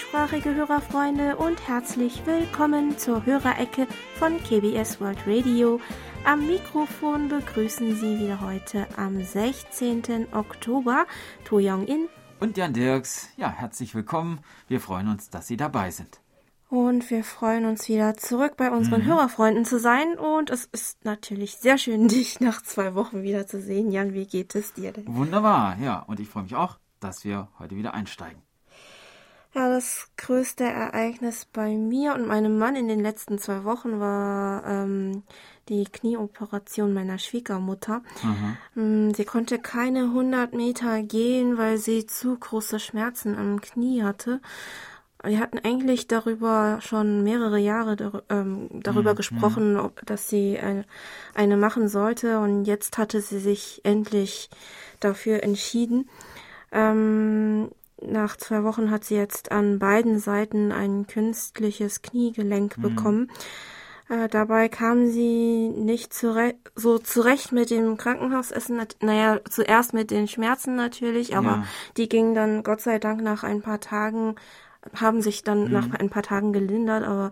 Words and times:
deutschsprachige 0.00 0.54
Hörerfreunde 0.54 1.36
und 1.36 1.68
herzlich 1.68 2.22
willkommen 2.24 2.96
zur 2.96 3.26
Hörerecke 3.26 3.86
von 4.14 4.38
KBS 4.42 4.98
World 4.98 5.18
Radio. 5.26 5.78
Am 6.24 6.46
Mikrofon 6.46 7.28
begrüßen 7.28 7.96
Sie 7.96 8.18
wieder 8.18 8.40
heute 8.40 8.86
am 8.96 9.22
16. 9.22 10.32
Oktober 10.32 11.06
To 11.44 11.58
Young 11.58 11.86
In 11.86 12.08
und 12.38 12.56
Jan 12.56 12.72
Dirks. 12.72 13.28
Ja, 13.36 13.50
herzlich 13.50 13.94
willkommen. 13.94 14.40
Wir 14.68 14.80
freuen 14.80 15.08
uns, 15.08 15.28
dass 15.28 15.46
Sie 15.46 15.58
dabei 15.58 15.90
sind. 15.90 16.20
Und 16.70 17.10
wir 17.10 17.22
freuen 17.22 17.66
uns 17.66 17.86
wieder 17.88 18.16
zurück 18.16 18.56
bei 18.56 18.70
unseren 18.70 19.02
mhm. 19.02 19.06
Hörerfreunden 19.06 19.66
zu 19.66 19.78
sein. 19.78 20.18
Und 20.18 20.48
es 20.48 20.64
ist 20.64 21.04
natürlich 21.04 21.56
sehr 21.56 21.76
schön, 21.76 22.08
dich 22.08 22.40
nach 22.40 22.62
zwei 22.62 22.94
Wochen 22.94 23.22
wieder 23.22 23.46
zu 23.46 23.60
sehen. 23.60 23.90
Jan, 23.90 24.14
wie 24.14 24.26
geht 24.26 24.54
es 24.54 24.72
dir 24.72 24.92
denn? 24.92 25.14
Wunderbar, 25.14 25.76
ja. 25.78 25.98
Und 25.98 26.20
ich 26.20 26.28
freue 26.30 26.44
mich 26.44 26.54
auch, 26.56 26.78
dass 27.00 27.24
wir 27.24 27.48
heute 27.58 27.76
wieder 27.76 27.92
einsteigen. 27.92 28.40
Ja, 29.52 29.68
das 29.68 30.08
größte 30.16 30.62
Ereignis 30.62 31.44
bei 31.44 31.70
mir 31.76 32.14
und 32.14 32.28
meinem 32.28 32.56
Mann 32.56 32.76
in 32.76 32.86
den 32.86 33.00
letzten 33.00 33.38
zwei 33.38 33.64
Wochen 33.64 33.98
war 33.98 34.64
ähm, 34.64 35.24
die 35.68 35.84
Knieoperation 35.84 36.94
meiner 36.94 37.18
Schwiegermutter. 37.18 38.02
Mhm. 38.74 39.12
Sie 39.12 39.24
konnte 39.24 39.58
keine 39.58 40.04
100 40.04 40.54
Meter 40.54 41.02
gehen, 41.02 41.58
weil 41.58 41.78
sie 41.78 42.06
zu 42.06 42.38
große 42.38 42.78
Schmerzen 42.78 43.36
am 43.36 43.60
Knie 43.60 44.04
hatte. 44.04 44.40
Wir 45.24 45.40
hatten 45.40 45.58
eigentlich 45.58 46.06
darüber 46.06 46.78
schon 46.80 47.24
mehrere 47.24 47.58
Jahre 47.58 47.96
dar 47.96 48.22
ähm, 48.30 48.68
darüber 48.72 49.12
mhm. 49.12 49.16
gesprochen, 49.16 49.76
ob, 49.76 50.06
dass 50.06 50.28
sie 50.28 50.60
eine, 50.60 50.84
eine 51.34 51.56
machen 51.56 51.88
sollte. 51.88 52.38
Und 52.38 52.66
jetzt 52.66 52.98
hatte 52.98 53.20
sie 53.20 53.40
sich 53.40 53.80
endlich 53.82 54.48
dafür 55.00 55.42
entschieden. 55.42 56.08
Ähm, 56.72 57.70
nach 58.06 58.36
zwei 58.36 58.64
Wochen 58.64 58.90
hat 58.90 59.04
sie 59.04 59.16
jetzt 59.16 59.52
an 59.52 59.78
beiden 59.78 60.18
Seiten 60.18 60.72
ein 60.72 61.06
künstliches 61.06 62.02
Kniegelenk 62.02 62.78
mhm. 62.78 62.82
bekommen. 62.82 63.30
Äh, 64.08 64.28
dabei 64.28 64.68
kam 64.68 65.06
sie 65.06 65.68
nicht 65.68 66.12
zure 66.12 66.54
so 66.74 66.98
zurecht 66.98 67.52
mit 67.52 67.70
dem 67.70 67.96
Krankenhausessen. 67.96 68.80
Naja, 69.00 69.40
zuerst 69.48 69.94
mit 69.94 70.10
den 70.10 70.28
Schmerzen 70.28 70.74
natürlich, 70.76 71.36
aber 71.36 71.48
ja. 71.48 71.64
die 71.96 72.08
gingen 72.08 72.34
dann 72.34 72.62
Gott 72.62 72.80
sei 72.80 72.98
Dank 72.98 73.22
nach 73.22 73.44
ein 73.44 73.62
paar 73.62 73.80
Tagen 73.80 74.34
haben 74.94 75.20
sich 75.20 75.42
dann 75.42 75.64
mhm. 75.64 75.72
nach 75.72 75.90
ein 75.90 76.10
paar 76.10 76.22
Tagen 76.22 76.52
gelindert, 76.52 77.04
aber 77.04 77.30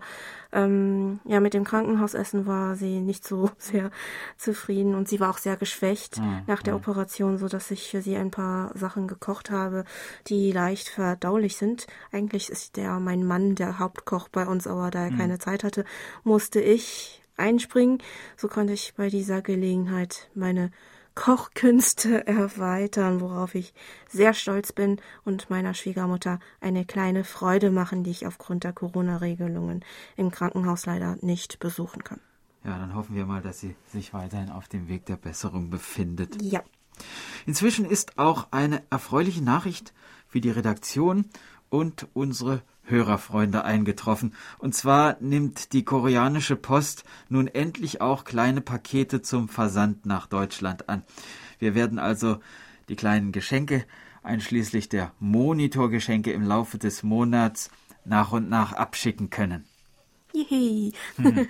ähm, 0.51 1.19
ja, 1.25 1.39
mit 1.39 1.53
dem 1.53 1.63
Krankenhausessen 1.63 2.47
war 2.47 2.75
sie 2.75 3.01
nicht 3.01 3.27
so 3.27 3.51
sehr 3.57 3.91
zufrieden 4.37 4.95
und 4.95 5.07
sie 5.07 5.19
war 5.19 5.29
auch 5.29 5.37
sehr 5.37 5.57
geschwächt 5.57 6.19
mhm. 6.19 6.41
nach 6.47 6.63
der 6.63 6.73
mhm. 6.73 6.79
Operation, 6.79 7.37
so 7.37 7.47
dass 7.47 7.71
ich 7.71 7.91
für 7.91 8.01
sie 8.01 8.15
ein 8.15 8.31
paar 8.31 8.75
Sachen 8.75 9.07
gekocht 9.07 9.51
habe, 9.51 9.85
die 10.27 10.51
leicht 10.51 10.89
verdaulich 10.89 11.57
sind. 11.57 11.87
Eigentlich 12.11 12.49
ist 12.49 12.77
der 12.77 12.99
mein 12.99 13.25
Mann 13.25 13.55
der 13.55 13.79
Hauptkoch 13.79 14.29
bei 14.29 14.45
uns, 14.45 14.65
aber 14.67 14.89
da 14.91 15.05
er 15.05 15.11
mhm. 15.11 15.17
keine 15.17 15.39
Zeit 15.39 15.63
hatte, 15.63 15.85
musste 16.23 16.59
ich 16.61 17.21
einspringen. 17.37 17.99
So 18.35 18.47
konnte 18.47 18.73
ich 18.73 18.93
bei 18.95 19.09
dieser 19.09 19.41
Gelegenheit 19.41 20.29
meine 20.33 20.71
Kochkünste 21.19 22.25
erweitern, 22.27 23.19
worauf 23.19 23.53
ich 23.53 23.73
sehr 24.07 24.33
stolz 24.33 24.71
bin 24.71 25.01
und 25.25 25.49
meiner 25.49 25.73
Schwiegermutter 25.73 26.39
eine 26.61 26.85
kleine 26.85 27.25
Freude 27.25 27.71
machen, 27.71 28.05
die 28.05 28.11
ich 28.11 28.25
aufgrund 28.25 28.63
der 28.63 28.71
Corona-Regelungen 28.71 29.83
im 30.15 30.31
Krankenhaus 30.31 30.85
leider 30.85 31.17
nicht 31.19 31.59
besuchen 31.59 32.05
kann. 32.05 32.21
Ja, 32.63 32.77
dann 32.77 32.95
hoffen 32.95 33.17
wir 33.17 33.25
mal, 33.25 33.41
dass 33.41 33.59
sie 33.59 33.75
sich 33.91 34.13
weiterhin 34.13 34.49
auf 34.49 34.69
dem 34.69 34.87
Weg 34.87 35.07
der 35.07 35.17
Besserung 35.17 35.69
befindet. 35.69 36.41
Ja. 36.41 36.63
Inzwischen 37.45 37.83
ist 37.83 38.17
auch 38.17 38.47
eine 38.51 38.81
erfreuliche 38.89 39.43
Nachricht 39.43 39.93
für 40.25 40.39
die 40.39 40.51
Redaktion 40.51 41.25
und 41.67 42.07
unsere 42.13 42.61
Hörerfreunde 42.89 43.63
eingetroffen. 43.63 44.33
Und 44.57 44.75
zwar 44.75 45.17
nimmt 45.19 45.73
die 45.73 45.83
koreanische 45.83 46.55
Post 46.55 47.03
nun 47.29 47.47
endlich 47.47 48.01
auch 48.01 48.23
kleine 48.23 48.61
Pakete 48.61 49.21
zum 49.21 49.49
Versand 49.49 50.05
nach 50.05 50.27
Deutschland 50.27 50.89
an. 50.89 51.03
Wir 51.59 51.75
werden 51.75 51.99
also 51.99 52.39
die 52.89 52.95
kleinen 52.95 53.31
Geschenke, 53.31 53.85
einschließlich 54.23 54.89
der 54.89 55.13
Monitorgeschenke 55.19 56.31
im 56.31 56.43
Laufe 56.43 56.77
des 56.77 57.03
Monats 57.03 57.69
nach 58.05 58.31
und 58.31 58.49
nach 58.49 58.73
abschicken 58.73 59.29
können. 59.29 59.65
Yay. 60.33 60.93
Hm. 61.15 61.47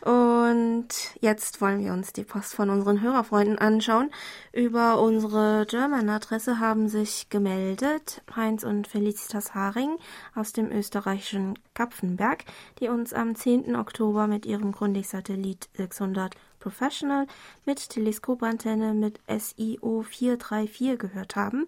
Und 0.04 0.88
jetzt 1.20 1.62
wollen 1.62 1.82
wir 1.82 1.92
uns 1.92 2.12
die 2.12 2.24
Post 2.24 2.54
von 2.54 2.68
unseren 2.68 3.00
Hörerfreunden 3.00 3.58
anschauen. 3.58 4.10
Über 4.52 5.00
unsere 5.00 5.64
German-Adresse 5.66 6.60
haben 6.60 6.88
sich 6.88 7.30
gemeldet 7.30 8.22
Heinz 8.36 8.64
und 8.64 8.86
Felicitas 8.86 9.54
Haring 9.54 9.96
aus 10.34 10.52
dem 10.52 10.70
österreichischen 10.70 11.58
Kapfenberg, 11.72 12.44
die 12.80 12.88
uns 12.88 13.14
am 13.14 13.34
10. 13.34 13.74
Oktober 13.76 14.26
mit 14.26 14.44
ihrem 14.44 14.72
Grundig-Satellit 14.72 15.70
600 15.72 16.34
Professional 16.60 17.26
mit 17.64 17.88
Teleskopantenne 17.90 18.94
mit 18.94 19.20
SIO 19.26 20.02
434 20.02 20.98
gehört 20.98 21.36
haben 21.36 21.66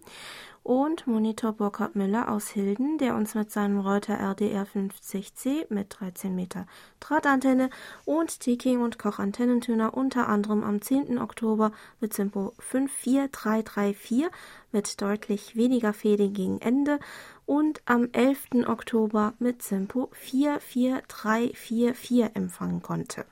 und 0.67 1.07
Monitor 1.07 1.53
Burkhard 1.53 1.95
Müller 1.95 2.29
aus 2.29 2.49
Hilden, 2.49 2.99
der 2.99 3.15
uns 3.15 3.37
mit 3.37 3.53
seinem 3.53 3.79
Reuter 3.79 4.19
RDR 4.19 4.67
50C 4.67 5.67
mit 5.69 6.01
13 6.01 6.35
Meter 6.35 6.67
Drahtantenne 6.99 7.71
und 8.05 8.41
Tiking 8.41 8.83
und 8.83 8.99
Koch 8.99 9.21
Antennentöner 9.21 9.95
unter 9.95 10.29
anderem 10.29 10.65
am 10.65 10.83
10. 10.83 11.21
Oktober 11.21 11.71
mit 12.01 12.15
Simpo 12.15 12.53
54334 12.59 14.27
mit 14.73 15.01
deutlich 15.01 15.55
weniger 15.55 15.93
Fäden 15.93 16.33
gegen 16.33 16.61
Ende 16.61 16.99
und 17.45 17.81
am 17.85 18.09
11. 18.11 18.67
Oktober 18.67 19.35
mit 19.39 19.63
Simpo 19.63 20.11
44344 20.15 22.35
empfangen 22.35 22.83
konnte. 22.83 23.25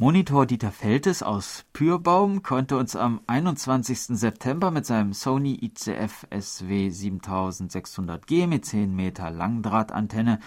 Monitor 0.00 0.46
Dieter 0.46 0.70
Feltes 0.70 1.24
aus 1.24 1.64
Pürbaum 1.72 2.44
konnte 2.44 2.76
uns 2.76 2.94
am 2.94 3.20
21. 3.26 4.16
September 4.16 4.70
mit 4.70 4.86
seinem 4.86 5.12
Sony 5.12 5.58
ICF 5.60 6.24
SW 6.30 6.86
7600G 6.86 8.46
mit 8.46 8.64
10 8.64 8.94
Meter 8.94 9.32
Langdrahtantenne 9.32 10.38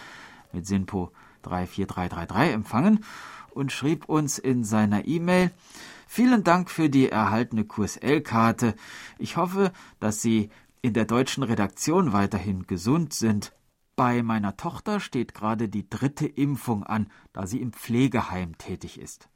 mit 0.53 0.66
SINPO 0.66 1.11
34333 1.44 2.53
empfangen 2.53 3.03
und 3.50 3.73
schrieb 3.73 4.07
uns 4.07 4.40
in 4.40 4.63
seiner 4.63 5.06
E-Mail 5.06 5.51
Vielen 6.07 6.45
Dank 6.45 6.72
für 6.72 6.90
die 6.90 7.09
erhaltene 7.09 7.66
QSL-Karte. 7.66 8.73
Ich 9.19 9.35
hoffe, 9.35 9.73
dass 10.00 10.22
Sie 10.22 10.50
in 10.81 10.94
der 10.94 11.03
deutschen 11.03 11.44
Redaktion 11.44 12.13
weiterhin 12.13 12.67
gesund 12.67 13.11
sind. 13.13 13.51
Bei 13.97 14.23
meiner 14.23 14.56
Tochter 14.56 15.01
steht 15.01 15.34
gerade 15.34 15.67
die 15.67 15.90
dritte 15.90 16.25
Impfung 16.25 16.85
an, 16.85 17.11
da 17.34 17.45
sie 17.45 17.59
im 17.59 17.73
Pflegeheim 17.73 18.57
tätig 18.57 18.97
ist. 18.97 19.28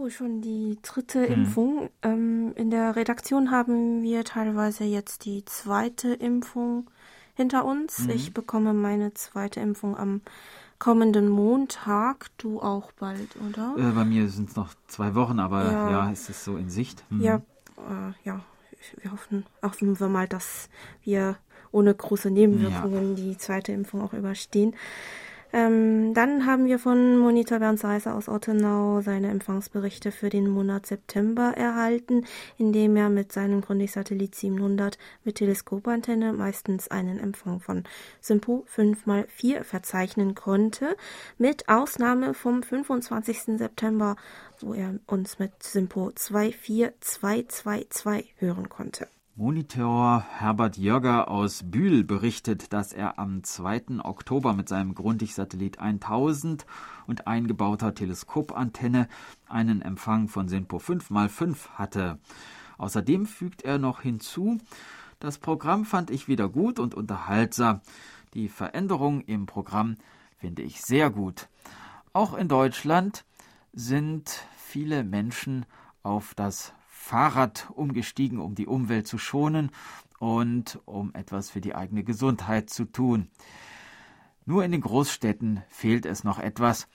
Oh, 0.00 0.08
schon 0.10 0.40
die 0.40 0.78
dritte 0.82 1.26
hm. 1.26 1.34
Impfung. 1.34 1.90
Ähm, 2.02 2.52
in 2.54 2.70
der 2.70 2.94
Redaktion 2.94 3.50
haben 3.50 4.04
wir 4.04 4.22
teilweise 4.22 4.84
jetzt 4.84 5.24
die 5.24 5.44
zweite 5.44 6.14
Impfung 6.14 6.88
hinter 7.34 7.64
uns. 7.64 8.04
Mhm. 8.04 8.10
Ich 8.10 8.32
bekomme 8.32 8.74
meine 8.74 9.12
zweite 9.14 9.58
Impfung 9.58 9.96
am 9.96 10.20
kommenden 10.78 11.28
Montag. 11.28 12.26
Du 12.38 12.60
auch 12.60 12.92
bald, 12.92 13.34
oder? 13.48 13.74
Äh, 13.76 13.90
bei 13.90 14.04
mir 14.04 14.28
sind 14.28 14.50
es 14.50 14.56
noch 14.56 14.72
zwei 14.86 15.16
Wochen, 15.16 15.40
aber 15.40 15.64
ja, 15.64 15.90
ja 15.90 16.10
ist 16.12 16.30
es 16.30 16.44
so 16.44 16.56
in 16.56 16.70
Sicht. 16.70 17.02
Mhm. 17.10 17.20
Ja, 17.20 17.36
äh, 17.78 18.12
ja. 18.22 18.40
Wir 19.02 19.10
hoffen, 19.10 19.46
hoffen 19.62 19.98
wir 19.98 20.08
mal, 20.08 20.28
dass 20.28 20.68
wir 21.02 21.38
ohne 21.72 21.92
große 21.92 22.30
Nebenwirkungen 22.30 23.16
ja. 23.16 23.24
die 23.24 23.36
zweite 23.36 23.72
Impfung 23.72 24.02
auch 24.02 24.12
überstehen. 24.12 24.76
Ähm, 25.52 26.12
dann 26.12 26.44
haben 26.44 26.66
wir 26.66 26.78
von 26.78 27.16
Monitor 27.16 27.58
Bernd 27.58 27.78
Seiser 27.78 28.14
aus 28.14 28.28
Ottenau 28.28 29.00
seine 29.00 29.30
Empfangsberichte 29.30 30.12
für 30.12 30.28
den 30.28 30.46
Monat 30.48 30.84
September 30.86 31.54
erhalten, 31.56 32.26
indem 32.58 32.96
er 32.96 33.08
mit 33.08 33.32
seinem 33.32 33.62
Grundig-Satellit 33.62 34.34
700 34.34 34.98
mit 35.24 35.36
Teleskopantenne 35.36 36.34
meistens 36.34 36.88
einen 36.88 37.18
Empfang 37.18 37.60
von 37.60 37.84
Sympo 38.20 38.66
5x4 38.76 39.64
verzeichnen 39.64 40.34
konnte, 40.34 40.96
mit 41.38 41.66
Ausnahme 41.68 42.34
vom 42.34 42.62
25. 42.62 43.58
September, 43.58 44.16
wo 44.60 44.74
er 44.74 44.96
uns 45.06 45.38
mit 45.38 45.62
Sympo 45.62 46.12
24222 46.14 48.34
hören 48.38 48.68
konnte. 48.68 49.06
Monitor 49.40 50.26
Herbert 50.28 50.78
Jörger 50.78 51.28
aus 51.28 51.62
Bühl 51.62 52.02
berichtet, 52.02 52.72
dass 52.72 52.92
er 52.92 53.20
am 53.20 53.44
2. 53.44 54.00
Oktober 54.02 54.52
mit 54.52 54.68
seinem 54.68 54.96
Grundig-Satellit 54.96 55.78
1000 55.78 56.66
und 57.06 57.28
eingebauter 57.28 57.94
Teleskopantenne 57.94 59.06
einen 59.48 59.80
Empfang 59.80 60.26
von 60.26 60.48
SINPO 60.48 60.78
5x5 60.78 61.68
hatte. 61.74 62.18
Außerdem 62.78 63.26
fügt 63.26 63.62
er 63.62 63.78
noch 63.78 64.00
hinzu, 64.00 64.58
das 65.20 65.38
Programm 65.38 65.84
fand 65.84 66.10
ich 66.10 66.26
wieder 66.26 66.48
gut 66.48 66.80
und 66.80 66.96
unterhaltsam. 66.96 67.80
Die 68.34 68.48
Veränderung 68.48 69.20
im 69.20 69.46
Programm 69.46 69.98
finde 70.36 70.62
ich 70.62 70.82
sehr 70.82 71.10
gut. 71.10 71.48
Auch 72.12 72.34
in 72.34 72.48
Deutschland 72.48 73.24
sind 73.72 74.48
viele 74.56 75.04
Menschen 75.04 75.64
auf 76.02 76.34
das 76.34 76.72
Fahrrad 77.08 77.70
umgestiegen, 77.74 78.38
um 78.38 78.54
die 78.54 78.66
Umwelt 78.66 79.08
zu 79.08 79.16
schonen 79.16 79.70
und 80.18 80.78
um 80.84 81.14
etwas 81.14 81.48
für 81.48 81.62
die 81.62 81.74
eigene 81.74 82.04
Gesundheit 82.04 82.68
zu 82.68 82.84
tun. 82.84 83.30
Nur 84.44 84.62
in 84.62 84.72
den 84.72 84.82
Großstädten 84.82 85.62
fehlt 85.70 86.04
es 86.04 86.22
noch 86.22 86.38
etwas. 86.38 86.86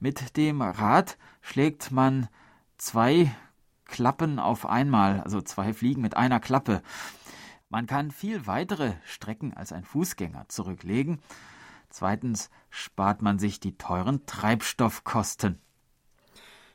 Mit 0.00 0.38
dem 0.38 0.62
Rad 0.62 1.18
schlägt 1.42 1.90
man 1.90 2.28
zwei 2.78 3.30
Klappen 3.84 4.38
auf 4.38 4.64
einmal, 4.64 5.20
also 5.20 5.42
zwei 5.42 5.74
Fliegen 5.74 6.00
mit 6.00 6.16
einer 6.16 6.40
Klappe. 6.40 6.80
Man 7.68 7.86
kann 7.86 8.10
viel 8.10 8.46
weitere 8.46 8.94
Strecken 9.04 9.52
als 9.52 9.70
ein 9.70 9.84
Fußgänger 9.84 10.46
zurücklegen. 10.48 11.18
Zweitens 11.90 12.48
spart 12.70 13.20
man 13.20 13.38
sich 13.38 13.60
die 13.60 13.76
teuren 13.76 14.24
Treibstoffkosten. 14.24 15.60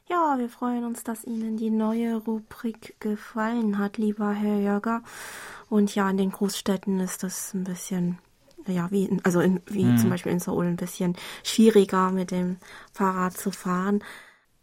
Ja, 0.09 0.37
wir 0.37 0.47
freuen 0.47 0.85
uns, 0.85 1.03
dass 1.03 1.25
Ihnen 1.25 1.57
die 1.57 1.69
neue 1.69 2.15
Rubrik 2.15 2.95
gefallen 3.01 3.77
hat, 3.77 3.97
lieber 3.97 4.31
Herr 4.31 4.57
Jörger. 4.57 5.01
Und 5.69 5.93
ja, 5.95 6.09
in 6.09 6.15
den 6.15 6.31
Großstädten 6.31 7.01
ist 7.01 7.23
das 7.23 7.53
ein 7.53 7.65
bisschen, 7.65 8.17
ja, 8.67 8.89
wie, 8.89 9.19
also 9.23 9.41
in, 9.41 9.61
wie 9.65 9.83
hm. 9.83 9.97
zum 9.97 10.09
Beispiel 10.09 10.31
in 10.31 10.39
Seoul 10.39 10.65
ein 10.65 10.77
bisschen 10.77 11.17
schwieriger 11.43 12.11
mit 12.11 12.31
dem 12.31 12.55
Fahrrad 12.93 13.35
zu 13.35 13.51
fahren. 13.51 14.01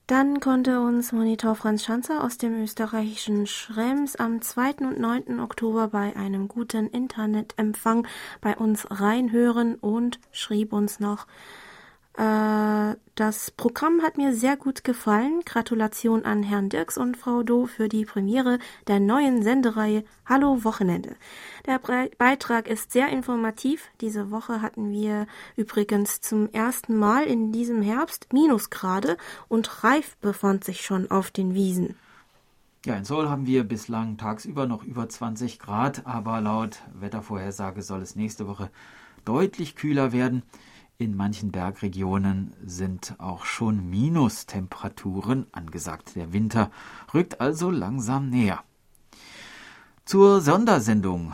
Dann 0.06 0.40
konnte 0.40 0.80
uns 0.80 1.12
Monitor 1.12 1.54
Franz 1.54 1.84
Schanzer 1.84 2.24
aus 2.24 2.38
dem 2.38 2.62
österreichischen 2.62 3.46
Schrems 3.46 4.16
am 4.16 4.40
2. 4.40 4.76
und 4.80 4.98
9. 4.98 5.40
Oktober 5.40 5.88
bei 5.88 6.16
einem 6.16 6.48
guten 6.48 6.88
Internetempfang 6.88 8.06
bei 8.40 8.56
uns 8.56 8.86
reinhören 8.90 9.74
und 9.76 10.20
schrieb 10.32 10.72
uns 10.72 11.00
noch, 11.00 11.26
das 12.16 13.50
Programm 13.50 14.02
hat 14.02 14.18
mir 14.18 14.34
sehr 14.34 14.56
gut 14.56 14.84
gefallen. 14.84 15.40
Gratulation 15.44 16.24
an 16.24 16.42
Herrn 16.42 16.68
Dirks 16.68 16.96
und 16.96 17.16
Frau 17.16 17.42
Do 17.42 17.66
für 17.66 17.88
die 17.88 18.04
Premiere 18.04 18.58
der 18.86 19.00
neuen 19.00 19.42
Sendereihe 19.42 20.04
Hallo 20.24 20.62
Wochenende. 20.62 21.16
Der 21.66 21.80
Beitrag 22.18 22.68
ist 22.68 22.92
sehr 22.92 23.08
informativ. 23.08 23.88
Diese 24.00 24.30
Woche 24.30 24.62
hatten 24.62 24.90
wir 24.90 25.26
übrigens 25.56 26.20
zum 26.20 26.48
ersten 26.52 26.96
Mal 26.96 27.24
in 27.24 27.50
diesem 27.50 27.82
Herbst 27.82 28.32
Minusgrade 28.32 29.16
und 29.48 29.82
Reif 29.82 30.16
befand 30.18 30.64
sich 30.64 30.82
schon 30.82 31.10
auf 31.10 31.30
den 31.30 31.54
Wiesen. 31.54 31.96
Ja, 32.84 32.96
in 32.96 33.04
Seoul 33.04 33.28
haben 33.28 33.46
wir 33.46 33.64
bislang 33.64 34.18
tagsüber 34.18 34.66
noch 34.66 34.84
über 34.84 35.08
20 35.08 35.58
Grad, 35.58 36.06
aber 36.06 36.40
laut 36.40 36.82
Wettervorhersage 36.92 37.80
soll 37.82 38.02
es 38.02 38.14
nächste 38.14 38.46
Woche 38.46 38.70
deutlich 39.24 39.74
kühler 39.74 40.12
werden. 40.12 40.42
In 40.96 41.16
manchen 41.16 41.50
Bergregionen 41.50 42.54
sind 42.64 43.16
auch 43.18 43.44
schon 43.44 43.90
Minustemperaturen 43.90 45.46
angesagt. 45.50 46.14
Der 46.14 46.32
Winter 46.32 46.70
rückt 47.12 47.40
also 47.40 47.68
langsam 47.68 48.30
näher. 48.30 48.62
Zur 50.04 50.40
Sondersendung 50.40 51.32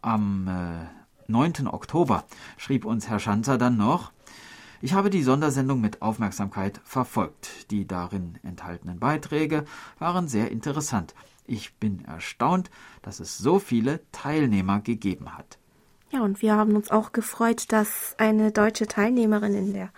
am 0.00 0.46
äh, 0.46 0.86
9. 1.26 1.66
Oktober 1.66 2.24
schrieb 2.56 2.84
uns 2.84 3.08
Herr 3.08 3.18
Schanzer 3.18 3.58
dann 3.58 3.76
noch, 3.76 4.12
ich 4.80 4.92
habe 4.92 5.10
die 5.10 5.24
Sondersendung 5.24 5.80
mit 5.80 6.00
Aufmerksamkeit 6.00 6.80
verfolgt. 6.84 7.72
Die 7.72 7.84
darin 7.84 8.38
enthaltenen 8.44 9.00
Beiträge 9.00 9.64
waren 9.98 10.28
sehr 10.28 10.52
interessant. 10.52 11.16
Ich 11.46 11.74
bin 11.74 12.04
erstaunt, 12.04 12.70
dass 13.02 13.18
es 13.18 13.38
so 13.38 13.58
viele 13.58 14.00
Teilnehmer 14.12 14.80
gegeben 14.80 15.36
hat. 15.36 15.58
Ja, 16.10 16.22
und 16.22 16.40
wir 16.40 16.54
haben 16.56 16.74
uns 16.74 16.90
auch 16.90 17.12
gefreut, 17.12 17.66
dass 17.68 18.14
eine 18.18 18.50
deutsche 18.50 18.86
Teilnehmerin 18.86 19.54
in 19.54 19.72
der 19.74 19.90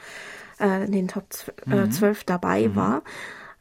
äh, 0.61 0.85
in 0.85 0.93
den 0.93 1.09
Top 1.09 1.33
12 1.33 1.53
äh, 1.69 2.11
mhm. 2.11 2.15
dabei 2.27 2.69
mhm. 2.69 2.77
war. 2.77 3.03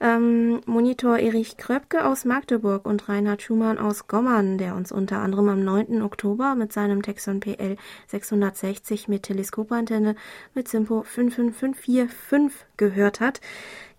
Ähm, 0.02 0.62
Monitor 0.66 1.18
Erich 1.18 1.58
Kröpke 1.58 2.06
aus 2.06 2.24
Magdeburg 2.24 2.86
und 2.86 3.10
Reinhard 3.10 3.42
Schumann 3.42 3.78
aus 3.78 4.08
Gommern, 4.08 4.58
der 4.58 4.76
uns 4.76 4.94
unter 4.94 5.20
anderem 5.20 5.50
am 5.50 5.64
9. 5.64 6.02
Oktober 6.02 6.56
mit 6.56 6.72
seinem 6.72 7.02
Texon 7.02 7.42
PL 7.42 7.76
660 8.08 9.10
mit 9.10 9.24
Teleskopantenne 9.24 10.16
mit 10.54 10.70
Simpo 10.70 11.04
55545 11.04 12.66
gehört 12.78 13.20
hat, 13.20 13.42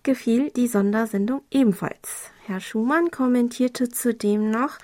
gefiel 0.01 0.49
die 0.49 0.67
Sondersendung 0.67 1.43
ebenfalls. 1.51 2.31
Herr 2.47 2.61
Schumann 2.61 3.11
kommentierte 3.11 3.89
zudem 3.89 4.49
noch, 4.49 4.79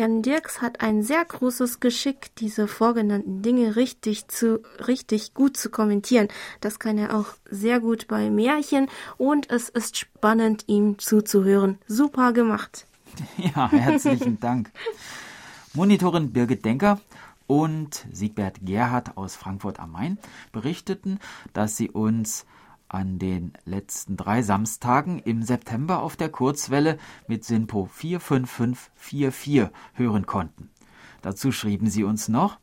Jan 0.00 0.22
Dirks 0.22 0.62
hat 0.62 0.80
ein 0.80 1.02
sehr 1.02 1.22
großes 1.22 1.78
Geschick, 1.78 2.34
diese 2.36 2.68
vorgenannten 2.68 3.42
Dinge 3.42 3.76
richtig 3.76 4.28
zu, 4.28 4.62
richtig 4.88 5.34
gut 5.34 5.58
zu 5.58 5.68
kommentieren. 5.68 6.28
Das 6.62 6.78
kann 6.78 6.96
er 6.96 7.14
auch 7.14 7.34
sehr 7.50 7.80
gut 7.80 8.08
bei 8.08 8.30
Märchen 8.30 8.88
und 9.18 9.50
es 9.50 9.68
ist 9.68 9.98
spannend, 9.98 10.64
ihm 10.68 10.98
zuzuhören. 10.98 11.76
Super 11.86 12.32
gemacht. 12.32 12.86
Ja, 13.36 13.70
herzlichen 13.70 14.40
Dank. 14.40 14.70
Monitorin 15.74 16.32
Birgit 16.32 16.64
Denker 16.64 16.98
und 17.46 18.06
Siegbert 18.10 18.60
Gerhard 18.62 19.18
aus 19.18 19.36
Frankfurt 19.36 19.80
am 19.80 19.92
Main 19.92 20.16
berichteten, 20.50 21.18
dass 21.52 21.76
sie 21.76 21.90
uns 21.90 22.46
an 22.90 23.18
den 23.18 23.52
letzten 23.64 24.16
drei 24.16 24.42
Samstagen 24.42 25.20
im 25.20 25.42
September 25.42 26.02
auf 26.02 26.16
der 26.16 26.28
Kurzwelle 26.28 26.98
mit 27.26 27.44
Sinpo 27.44 27.86
45544 27.86 29.70
hören 29.94 30.26
konnten. 30.26 30.70
Dazu 31.22 31.52
schrieben 31.52 31.88
sie 31.88 32.04
uns 32.04 32.28
noch, 32.28 32.58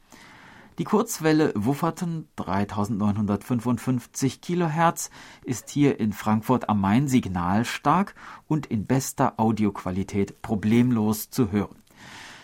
die 0.80 0.84
Kurzwelle 0.84 1.54
Wufferten 1.56 2.28
3955 2.36 4.42
Kilohertz 4.42 5.10
ist 5.44 5.72
hier 5.72 6.00
in 6.00 6.14
Frankfurt 6.14 6.70
am 6.70 6.82
Main 6.82 7.08
signalstark 7.08 8.14
und 8.48 8.68
in 8.68 8.86
bester 8.86 9.34
Audioqualität 9.38 10.44
problemlos 10.44 11.32
zu 11.32 11.52
hören. 11.52 11.82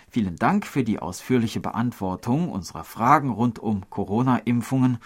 Vielen 0.10 0.36
Dank 0.36 0.66
für 0.66 0.84
die 0.84 1.00
ausführliche 1.00 1.60
Beantwortung 1.60 2.52
unserer 2.52 2.84
Fragen 2.84 3.30
rund 3.30 3.60
um 3.60 3.88
Corona-Impfungen 3.92 4.98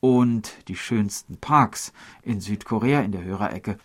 und 0.00 0.68
die 0.68 0.76
schönsten 0.76 1.36
Parks 1.36 1.92
in 2.22 2.40
Südkorea 2.40 3.00
in 3.00 3.12
der 3.12 3.22
Hörerecke 3.22 3.78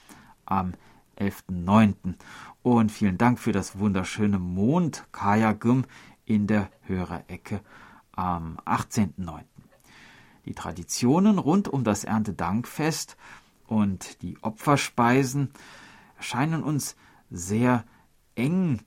am 0.46 0.74
11.09. 1.18 2.16
Und 2.64 2.92
vielen 2.92 3.18
Dank 3.18 3.40
für 3.40 3.52
das 3.52 3.78
wunderschöne 3.78 4.40
Mond 4.40 5.06
Kayagum 5.12 5.86
in 6.26 6.48
der 6.48 6.70
Hörerecke 6.84 7.62
am 8.14 8.58
18.09. 8.66 9.44
Die 10.46 10.54
Traditionen 10.54 11.38
rund 11.38 11.68
um 11.68 11.84
das 11.84 12.04
Erntedankfest 12.04 13.18
und 13.68 14.22
die 14.22 14.38
Opferspeisen 14.42 15.52
erscheinen 16.18 16.64
uns 16.64 16.96
sehr 17.30 17.84
eng 18.36 18.82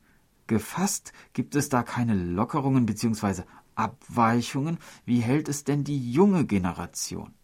gefasst. 0.47 1.12
Gibt 1.33 1.55
es 1.55 1.69
da 1.69 1.83
keine 1.83 2.14
Lockerungen 2.14 2.87
bzw. 2.87 3.43
Abweichungen? 3.78 4.78
Wie 5.04 5.20
hält 5.20 5.49
es 5.49 5.64
denn 5.64 5.85
die 5.85 6.12
junge 6.12 6.44
Generation? 6.44 7.35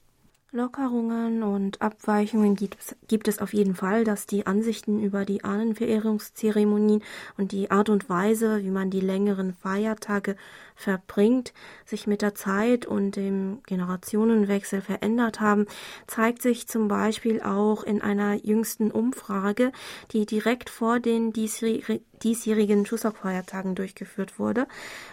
Lockerungen 0.54 1.42
und 1.42 1.82
Abweichungen 1.82 2.54
gibt 2.54 2.76
es, 2.78 2.94
gibt 3.08 3.26
es 3.26 3.40
auf 3.40 3.52
jeden 3.52 3.74
Fall, 3.74 4.04
dass 4.04 4.26
die 4.26 4.46
Ansichten 4.46 5.02
über 5.02 5.24
die 5.24 5.42
Ahnenverehrungszeremonien 5.42 7.02
und 7.36 7.50
die 7.50 7.72
Art 7.72 7.88
und 7.88 8.08
Weise, 8.08 8.62
wie 8.62 8.70
man 8.70 8.88
die 8.88 9.00
längeren 9.00 9.52
Feiertage 9.52 10.36
verbringt, 10.74 11.52
sich 11.84 12.06
mit 12.06 12.22
der 12.22 12.34
Zeit 12.34 12.86
und 12.86 13.16
dem 13.16 13.60
Generationenwechsel 13.66 14.80
verändert 14.80 15.40
haben, 15.40 15.66
zeigt 16.06 16.40
sich 16.42 16.68
zum 16.68 16.88
Beispiel 16.88 17.42
auch 17.42 17.84
in 17.84 18.02
einer 18.02 18.34
jüngsten 18.34 18.90
Umfrage, 18.90 19.72
die 20.12 20.26
direkt 20.26 20.68
vor 20.70 21.00
den 21.00 21.32
diesjährigen 21.32 22.84
Chuseok-Feiertagen 22.84 23.74
durchgeführt 23.74 24.38
wurde. 24.38 24.68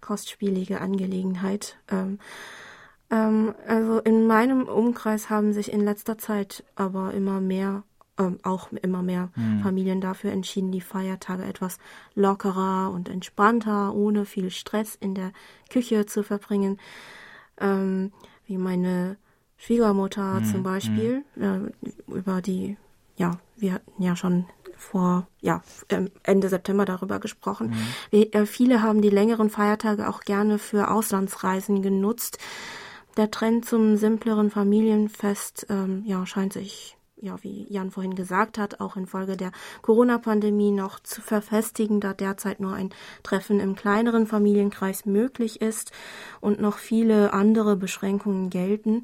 kostspielige 0.00 0.80
Angelegenheit. 0.80 1.76
Ähm, 1.90 2.18
ähm, 3.10 3.54
also 3.66 3.98
in 3.98 4.26
meinem 4.26 4.62
Umkreis 4.62 5.28
haben 5.28 5.52
sich 5.52 5.70
in 5.70 5.82
letzter 5.82 6.16
Zeit 6.16 6.64
aber 6.74 7.12
immer 7.12 7.42
mehr 7.42 7.82
ähm, 8.18 8.38
auch 8.42 8.70
immer 8.72 9.02
mehr 9.02 9.30
hm. 9.34 9.60
Familien 9.62 10.00
dafür 10.00 10.32
entschieden, 10.32 10.72
die 10.72 10.80
Feiertage 10.80 11.44
etwas 11.44 11.78
lockerer 12.14 12.90
und 12.92 13.08
entspannter, 13.08 13.94
ohne 13.94 14.24
viel 14.24 14.50
Stress 14.50 14.94
in 14.94 15.14
der 15.14 15.32
Küche 15.70 16.06
zu 16.06 16.22
verbringen. 16.22 16.78
Ähm, 17.58 18.12
wie 18.46 18.58
meine 18.58 19.16
Schwiegermutter 19.56 20.36
hm. 20.36 20.44
zum 20.44 20.62
Beispiel, 20.62 21.24
äh, 21.36 22.12
über 22.12 22.42
die, 22.42 22.76
ja, 23.16 23.38
wir 23.56 23.74
hatten 23.74 24.02
ja 24.02 24.16
schon 24.16 24.46
vor 24.76 25.26
ja, 25.40 25.62
ähm, 25.88 26.10
Ende 26.22 26.48
September 26.48 26.84
darüber 26.84 27.18
gesprochen. 27.18 27.68
Mhm. 27.68 27.86
Wie, 28.10 28.32
äh, 28.32 28.46
viele 28.46 28.82
haben 28.82 29.02
die 29.02 29.10
längeren 29.10 29.50
Feiertage 29.50 30.08
auch 30.08 30.20
gerne 30.20 30.58
für 30.58 30.90
Auslandsreisen 30.90 31.82
genutzt. 31.82 32.38
Der 33.16 33.30
Trend 33.30 33.64
zum 33.64 33.96
simpleren 33.96 34.50
Familienfest 34.50 35.66
ähm, 35.70 36.02
ja, 36.04 36.26
scheint 36.26 36.52
sich 36.52 36.96
ja, 37.24 37.42
wie 37.42 37.66
Jan 37.70 37.90
vorhin 37.90 38.14
gesagt 38.14 38.58
hat, 38.58 38.80
auch 38.80 38.96
infolge 38.96 39.36
der 39.36 39.50
Corona-Pandemie 39.80 40.70
noch 40.70 41.00
zu 41.00 41.22
verfestigen, 41.22 41.98
da 42.00 42.12
derzeit 42.12 42.60
nur 42.60 42.74
ein 42.74 42.90
Treffen 43.22 43.60
im 43.60 43.74
kleineren 43.74 44.26
Familienkreis 44.26 45.06
möglich 45.06 45.62
ist 45.62 45.90
und 46.40 46.60
noch 46.60 46.76
viele 46.76 47.32
andere 47.32 47.76
Beschränkungen 47.76 48.50
gelten. 48.50 49.02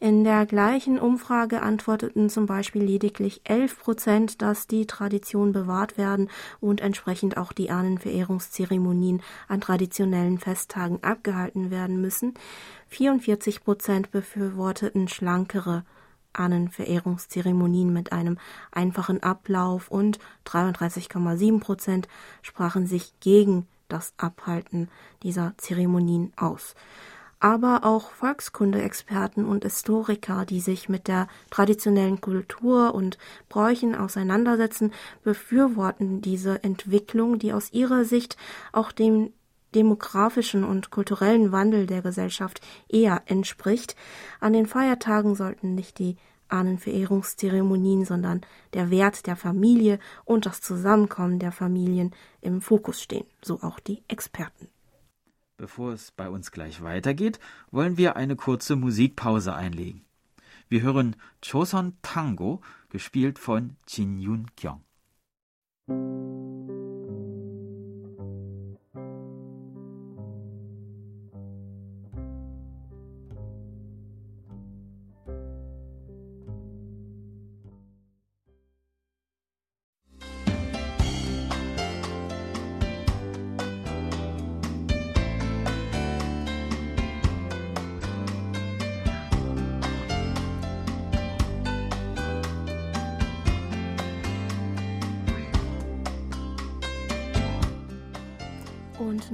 In 0.00 0.24
der 0.24 0.44
gleichen 0.46 0.98
Umfrage 0.98 1.62
antworteten 1.62 2.28
zum 2.28 2.46
Beispiel 2.46 2.82
lediglich 2.82 3.40
11 3.44 3.78
Prozent, 3.78 4.42
dass 4.42 4.66
die 4.66 4.86
Tradition 4.86 5.52
bewahrt 5.52 5.96
werden 5.96 6.28
und 6.60 6.80
entsprechend 6.80 7.36
auch 7.36 7.52
die 7.52 7.70
Ahnenverehrungszeremonien 7.70 9.22
an 9.46 9.60
traditionellen 9.60 10.38
Festtagen 10.38 11.02
abgehalten 11.02 11.70
werden 11.70 12.00
müssen. 12.00 12.34
44 12.88 13.62
Prozent 13.62 14.10
befürworteten 14.10 15.08
schlankere 15.08 15.84
Ahnenverehrungszeremonien 16.34 17.92
mit 17.92 18.12
einem 18.12 18.38
einfachen 18.72 19.22
Ablauf 19.22 19.90
und 19.90 20.18
33,7 20.46 21.60
Prozent 21.60 22.08
sprachen 22.42 22.86
sich 22.86 23.12
gegen 23.20 23.66
das 23.88 24.12
Abhalten 24.16 24.88
dieser 25.22 25.54
Zeremonien 25.56 26.32
aus. 26.36 26.74
Aber 27.40 27.84
auch 27.84 28.10
Volkskunde-Experten 28.10 29.44
und 29.44 29.64
Historiker, 29.64 30.46
die 30.46 30.60
sich 30.60 30.88
mit 30.88 31.08
der 31.08 31.28
traditionellen 31.50 32.20
Kultur 32.20 32.94
und 32.94 33.18
Bräuchen 33.50 33.94
auseinandersetzen, 33.94 34.92
befürworten 35.24 36.22
diese 36.22 36.64
Entwicklung, 36.64 37.38
die 37.38 37.52
aus 37.52 37.72
ihrer 37.72 38.04
Sicht 38.04 38.38
auch 38.72 38.92
dem 38.92 39.30
demografischen 39.74 40.64
und 40.64 40.90
kulturellen 40.90 41.52
Wandel 41.52 41.86
der 41.86 42.02
Gesellschaft 42.02 42.60
eher 42.88 43.22
entspricht. 43.26 43.96
An 44.40 44.52
den 44.52 44.66
Feiertagen 44.66 45.34
sollten 45.34 45.74
nicht 45.74 45.98
die 45.98 46.16
Ahnenverehrungszeremonien, 46.48 48.04
sondern 48.04 48.42
der 48.72 48.90
Wert 48.90 49.26
der 49.26 49.36
Familie 49.36 49.98
und 50.24 50.46
das 50.46 50.60
Zusammenkommen 50.60 51.38
der 51.38 51.52
Familien 51.52 52.14
im 52.40 52.60
Fokus 52.60 53.02
stehen, 53.02 53.26
so 53.42 53.60
auch 53.62 53.80
die 53.80 54.02
Experten. 54.08 54.68
Bevor 55.56 55.92
es 55.92 56.10
bei 56.10 56.28
uns 56.28 56.50
gleich 56.50 56.82
weitergeht, 56.82 57.38
wollen 57.70 57.96
wir 57.96 58.16
eine 58.16 58.36
kurze 58.36 58.76
Musikpause 58.76 59.54
einlegen. 59.54 60.04
Wir 60.68 60.82
hören 60.82 61.16
Choson 61.40 61.96
Tango, 62.02 62.60
gespielt 62.88 63.38
von 63.38 63.76
Jin 63.86 64.18
Yun 64.18 64.50
Kyung. 64.56 64.82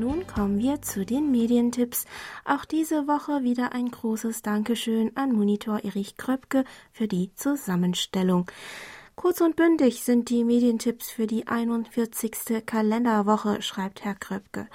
Nun 0.01 0.27
kommen 0.27 0.59
wir 0.59 0.81
zu 0.81 1.05
den 1.05 1.31
Medientipps. 1.31 2.07
Auch 2.47 2.65
diese 2.65 3.07
Woche 3.07 3.43
wieder 3.43 3.73
ein 3.73 3.91
großes 3.91 4.41
Dankeschön 4.41 5.15
an 5.15 5.33
Monitor 5.33 5.85
Erich 5.85 6.17
Kröpke 6.17 6.65
für 6.91 7.07
die 7.07 7.35
Zusammenstellung. 7.37 8.51
Kurz 9.15 9.43
und 9.43 9.57
bündig 9.57 10.03
sind 10.03 10.31
die 10.31 10.45
Medientipps 10.45 11.11
für 11.11 11.27
die 11.27 11.47
41. 11.47 12.65
Kalenderwoche, 12.65 13.61
schreibt 13.61 14.03
Herr 14.03 14.15
Kröpke. 14.15 14.69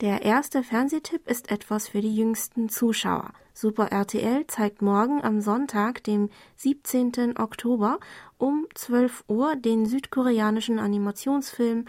Der 0.00 0.22
erste 0.22 0.62
Fernsehtipp 0.62 1.28
ist 1.28 1.50
etwas 1.50 1.88
für 1.88 2.00
die 2.00 2.14
jüngsten 2.14 2.68
Zuschauer. 2.68 3.32
Super 3.52 3.88
RTL 3.90 4.46
zeigt 4.46 4.82
morgen 4.82 5.20
am 5.24 5.40
Sonntag, 5.40 6.04
dem 6.04 6.30
17. 6.56 7.36
Oktober 7.38 7.98
um 8.38 8.68
12 8.76 9.24
Uhr 9.26 9.56
den 9.56 9.84
südkoreanischen 9.84 10.78
Animationsfilm 10.78 11.86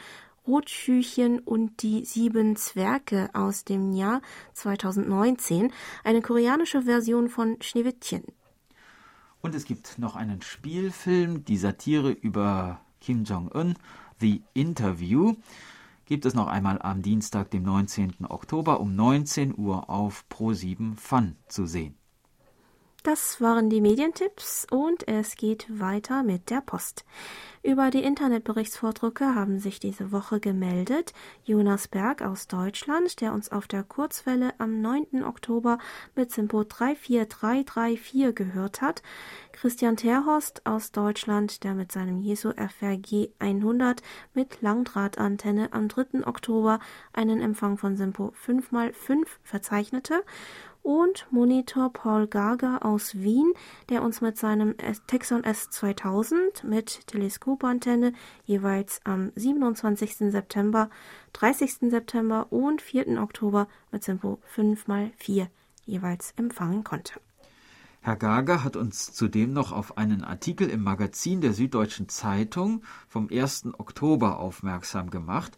Rotschüchen 0.47 1.39
und 1.39 1.83
die 1.83 2.05
sieben 2.05 2.55
Zwerge 2.55 3.29
aus 3.33 3.63
dem 3.63 3.93
Jahr 3.93 4.21
2019, 4.53 5.71
eine 6.03 6.21
koreanische 6.21 6.83
Version 6.83 7.29
von 7.29 7.61
Schneewittchen. 7.61 8.23
Und 9.41 9.55
es 9.55 9.65
gibt 9.65 9.97
noch 9.97 10.15
einen 10.15 10.41
Spielfilm, 10.41 11.45
die 11.45 11.57
Satire 11.57 12.11
über 12.11 12.81
Kim 12.99 13.23
Jong-un, 13.23 13.75
The 14.19 14.43
Interview, 14.53 15.35
gibt 16.05 16.25
es 16.25 16.33
noch 16.33 16.47
einmal 16.47 16.81
am 16.81 17.01
Dienstag, 17.01 17.51
dem 17.51 17.63
19. 17.63 18.25
Oktober 18.29 18.79
um 18.79 18.95
19 18.95 19.57
Uhr 19.57 19.89
auf 19.89 20.25
Pro7 20.29 20.95
Fun 20.95 21.37
zu 21.47 21.65
sehen. 21.65 21.95
Das 23.03 23.41
waren 23.41 23.71
die 23.71 23.81
Medientipps 23.81 24.67
und 24.69 25.07
es 25.07 25.35
geht 25.35 25.65
weiter 25.79 26.21
mit 26.21 26.51
der 26.51 26.61
Post. 26.61 27.03
Über 27.63 27.89
die 27.89 28.03
Internetberichtsvordrucke 28.03 29.33
haben 29.33 29.57
sich 29.57 29.79
diese 29.79 30.11
Woche 30.11 30.39
gemeldet 30.39 31.13
Jonas 31.43 31.87
Berg 31.87 32.21
aus 32.21 32.47
Deutschland, 32.47 33.19
der 33.19 33.33
uns 33.33 33.51
auf 33.51 33.67
der 33.67 33.83
Kurzwelle 33.83 34.53
am 34.59 34.81
9. 34.81 35.23
Oktober 35.23 35.79
mit 36.15 36.31
Simpo 36.31 36.63
34334 36.63 38.35
gehört 38.35 38.81
hat, 38.81 39.01
Christian 39.51 39.97
Terhorst 39.97 40.65
aus 40.67 40.91
Deutschland, 40.91 41.63
der 41.63 41.73
mit 41.73 41.91
seinem 41.91 42.19
Jesu 42.19 42.51
FRG 42.51 43.29
100 43.39 44.03
mit 44.35 44.61
Langdrahtantenne 44.61 45.73
am 45.73 45.87
3. 45.87 46.27
Oktober 46.27 46.79
einen 47.13 47.41
Empfang 47.41 47.79
von 47.79 47.97
Simpo 47.97 48.33
5x5 48.45 49.25
verzeichnete 49.43 50.23
und 50.83 51.27
Monitor 51.31 51.91
Paul 51.91 52.27
Gager 52.27 52.85
aus 52.85 53.15
Wien, 53.15 53.53
der 53.89 54.03
uns 54.03 54.21
mit 54.21 54.37
seinem 54.37 54.75
Texon 55.07 55.43
S2000 55.43 56.65
mit 56.65 57.07
Teleskopantenne 57.07 58.13
jeweils 58.45 59.01
am 59.03 59.31
27. 59.35 60.31
September, 60.31 60.89
30. 61.33 61.89
September 61.91 62.47
und 62.51 62.81
4. 62.81 63.21
Oktober 63.21 63.67
mit 63.91 64.03
Simpo 64.03 64.39
5x4 64.55 65.47
jeweils 65.85 66.33
empfangen 66.37 66.83
konnte. 66.83 67.19
Herr 68.03 68.15
Gager 68.15 68.63
hat 68.63 68.75
uns 68.75 69.13
zudem 69.13 69.53
noch 69.53 69.71
auf 69.71 69.97
einen 69.97 70.23
Artikel 70.23 70.67
im 70.69 70.81
Magazin 70.81 71.39
der 71.39 71.53
Süddeutschen 71.53 72.09
Zeitung 72.09 72.83
vom 73.07 73.29
1. 73.31 73.75
Oktober 73.77 74.39
aufmerksam 74.39 75.11
gemacht, 75.11 75.55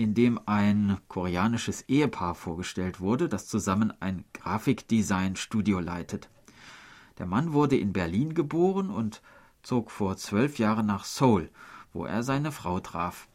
in 0.00 0.14
dem 0.14 0.40
ein 0.46 0.96
koreanisches 1.08 1.82
Ehepaar 1.82 2.34
vorgestellt 2.34 3.00
wurde, 3.00 3.28
das 3.28 3.46
zusammen 3.46 3.92
ein 4.00 4.24
Grafikdesign-Studio 4.32 5.78
leitet. 5.78 6.30
Der 7.18 7.26
Mann 7.26 7.52
wurde 7.52 7.76
in 7.76 7.92
Berlin 7.92 8.32
geboren 8.32 8.88
und 8.88 9.20
zog 9.62 9.90
vor 9.90 10.16
zwölf 10.16 10.58
Jahren 10.58 10.86
nach 10.86 11.04
Seoul, 11.04 11.50
wo 11.92 12.06
er 12.06 12.22
seine 12.22 12.50
Frau 12.50 12.80
traf. 12.80 13.28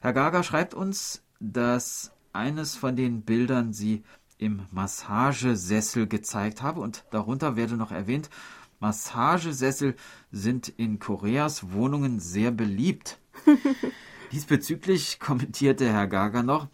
Herr 0.00 0.12
Gaga 0.12 0.44
schreibt 0.44 0.74
uns, 0.74 1.24
dass 1.40 2.12
eines 2.32 2.76
von 2.76 2.94
den 2.94 3.22
Bildern 3.22 3.72
sie 3.72 4.04
im 4.38 4.62
Massagesessel 4.70 6.06
gezeigt 6.06 6.62
habe. 6.62 6.82
Und 6.82 7.04
darunter 7.10 7.56
werde 7.56 7.76
noch 7.76 7.90
erwähnt, 7.90 8.30
Massagesessel 8.78 9.96
sind 10.30 10.68
in 10.68 11.00
Koreas 11.00 11.72
Wohnungen 11.72 12.20
sehr 12.20 12.52
beliebt. 12.52 13.18
Diesbezüglich 14.34 15.20
kommentierte 15.20 15.88
Herr 15.92 16.08
Gaga 16.08 16.42
noch, 16.42 16.66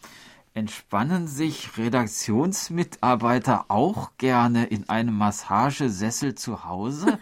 entspannen 0.54 1.26
sich 1.28 1.76
Redaktionsmitarbeiter 1.76 3.66
auch 3.68 4.12
gerne 4.16 4.64
in 4.64 4.88
einem 4.88 5.14
Massagesessel 5.14 6.34
zu 6.34 6.64
Hause? 6.64 7.18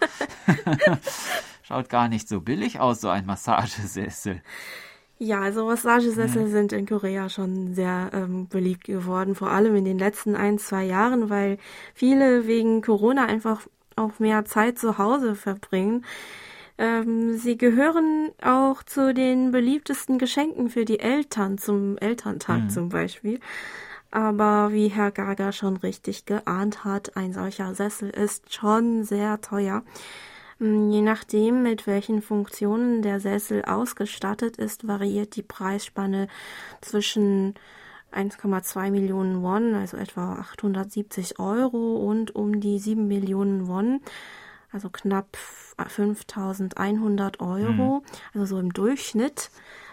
Schaut 1.64 1.88
gar 1.88 2.08
nicht 2.08 2.28
so 2.28 2.40
billig 2.40 2.78
aus, 2.78 3.00
so 3.00 3.08
ein 3.08 3.26
Massagesessel. 3.26 4.40
Ja, 5.18 5.40
also 5.40 5.66
Massagesessel 5.66 6.44
mhm. 6.44 6.50
sind 6.52 6.72
in 6.72 6.86
Korea 6.86 7.28
schon 7.28 7.74
sehr 7.74 8.10
ähm, 8.12 8.46
beliebt 8.46 8.84
geworden, 8.84 9.34
vor 9.34 9.50
allem 9.50 9.74
in 9.74 9.84
den 9.84 9.98
letzten 9.98 10.36
ein, 10.36 10.60
zwei 10.60 10.84
Jahren, 10.84 11.30
weil 11.30 11.58
viele 11.94 12.46
wegen 12.46 12.80
Corona 12.80 13.26
einfach 13.26 13.66
auch 13.96 14.20
mehr 14.20 14.44
Zeit 14.44 14.78
zu 14.78 14.98
Hause 14.98 15.34
verbringen. 15.34 16.04
Ähm, 16.78 17.36
sie 17.36 17.58
gehören 17.58 18.30
auch 18.40 18.82
zu 18.84 19.12
den 19.12 19.50
beliebtesten 19.50 20.18
Geschenken 20.18 20.70
für 20.70 20.84
die 20.84 21.00
Eltern 21.00 21.58
zum 21.58 21.98
Elterntag 21.98 22.64
mhm. 22.64 22.70
zum 22.70 22.88
Beispiel. 22.88 23.40
Aber 24.10 24.72
wie 24.72 24.88
Herr 24.88 25.10
Gaga 25.10 25.52
schon 25.52 25.76
richtig 25.76 26.24
geahnt 26.24 26.84
hat, 26.84 27.16
ein 27.16 27.32
solcher 27.32 27.74
Sessel 27.74 28.08
ist 28.10 28.54
schon 28.54 29.04
sehr 29.04 29.40
teuer. 29.40 29.82
Hm, 30.58 30.90
je 30.90 31.02
nachdem, 31.02 31.62
mit 31.62 31.86
welchen 31.86 32.22
Funktionen 32.22 33.02
der 33.02 33.20
Sessel 33.20 33.64
ausgestattet 33.64 34.56
ist, 34.56 34.86
variiert 34.86 35.36
die 35.36 35.42
Preisspanne 35.42 36.28
zwischen 36.80 37.54
1,2 38.12 38.90
Millionen 38.90 39.42
Won, 39.42 39.74
also 39.74 39.96
etwa 39.96 40.34
870 40.36 41.38
Euro 41.38 41.96
und 41.96 42.34
um 42.34 42.60
die 42.60 42.78
7 42.78 43.06
Millionen 43.06 43.68
Won, 43.68 44.00
also 44.72 44.90
knapp 44.90 45.36
5100 45.36 47.40
Euro, 47.40 48.00
mhm. 48.00 48.02
also 48.34 48.46
so 48.46 48.58
im 48.58 48.72
Durchschnitt. 48.72 49.50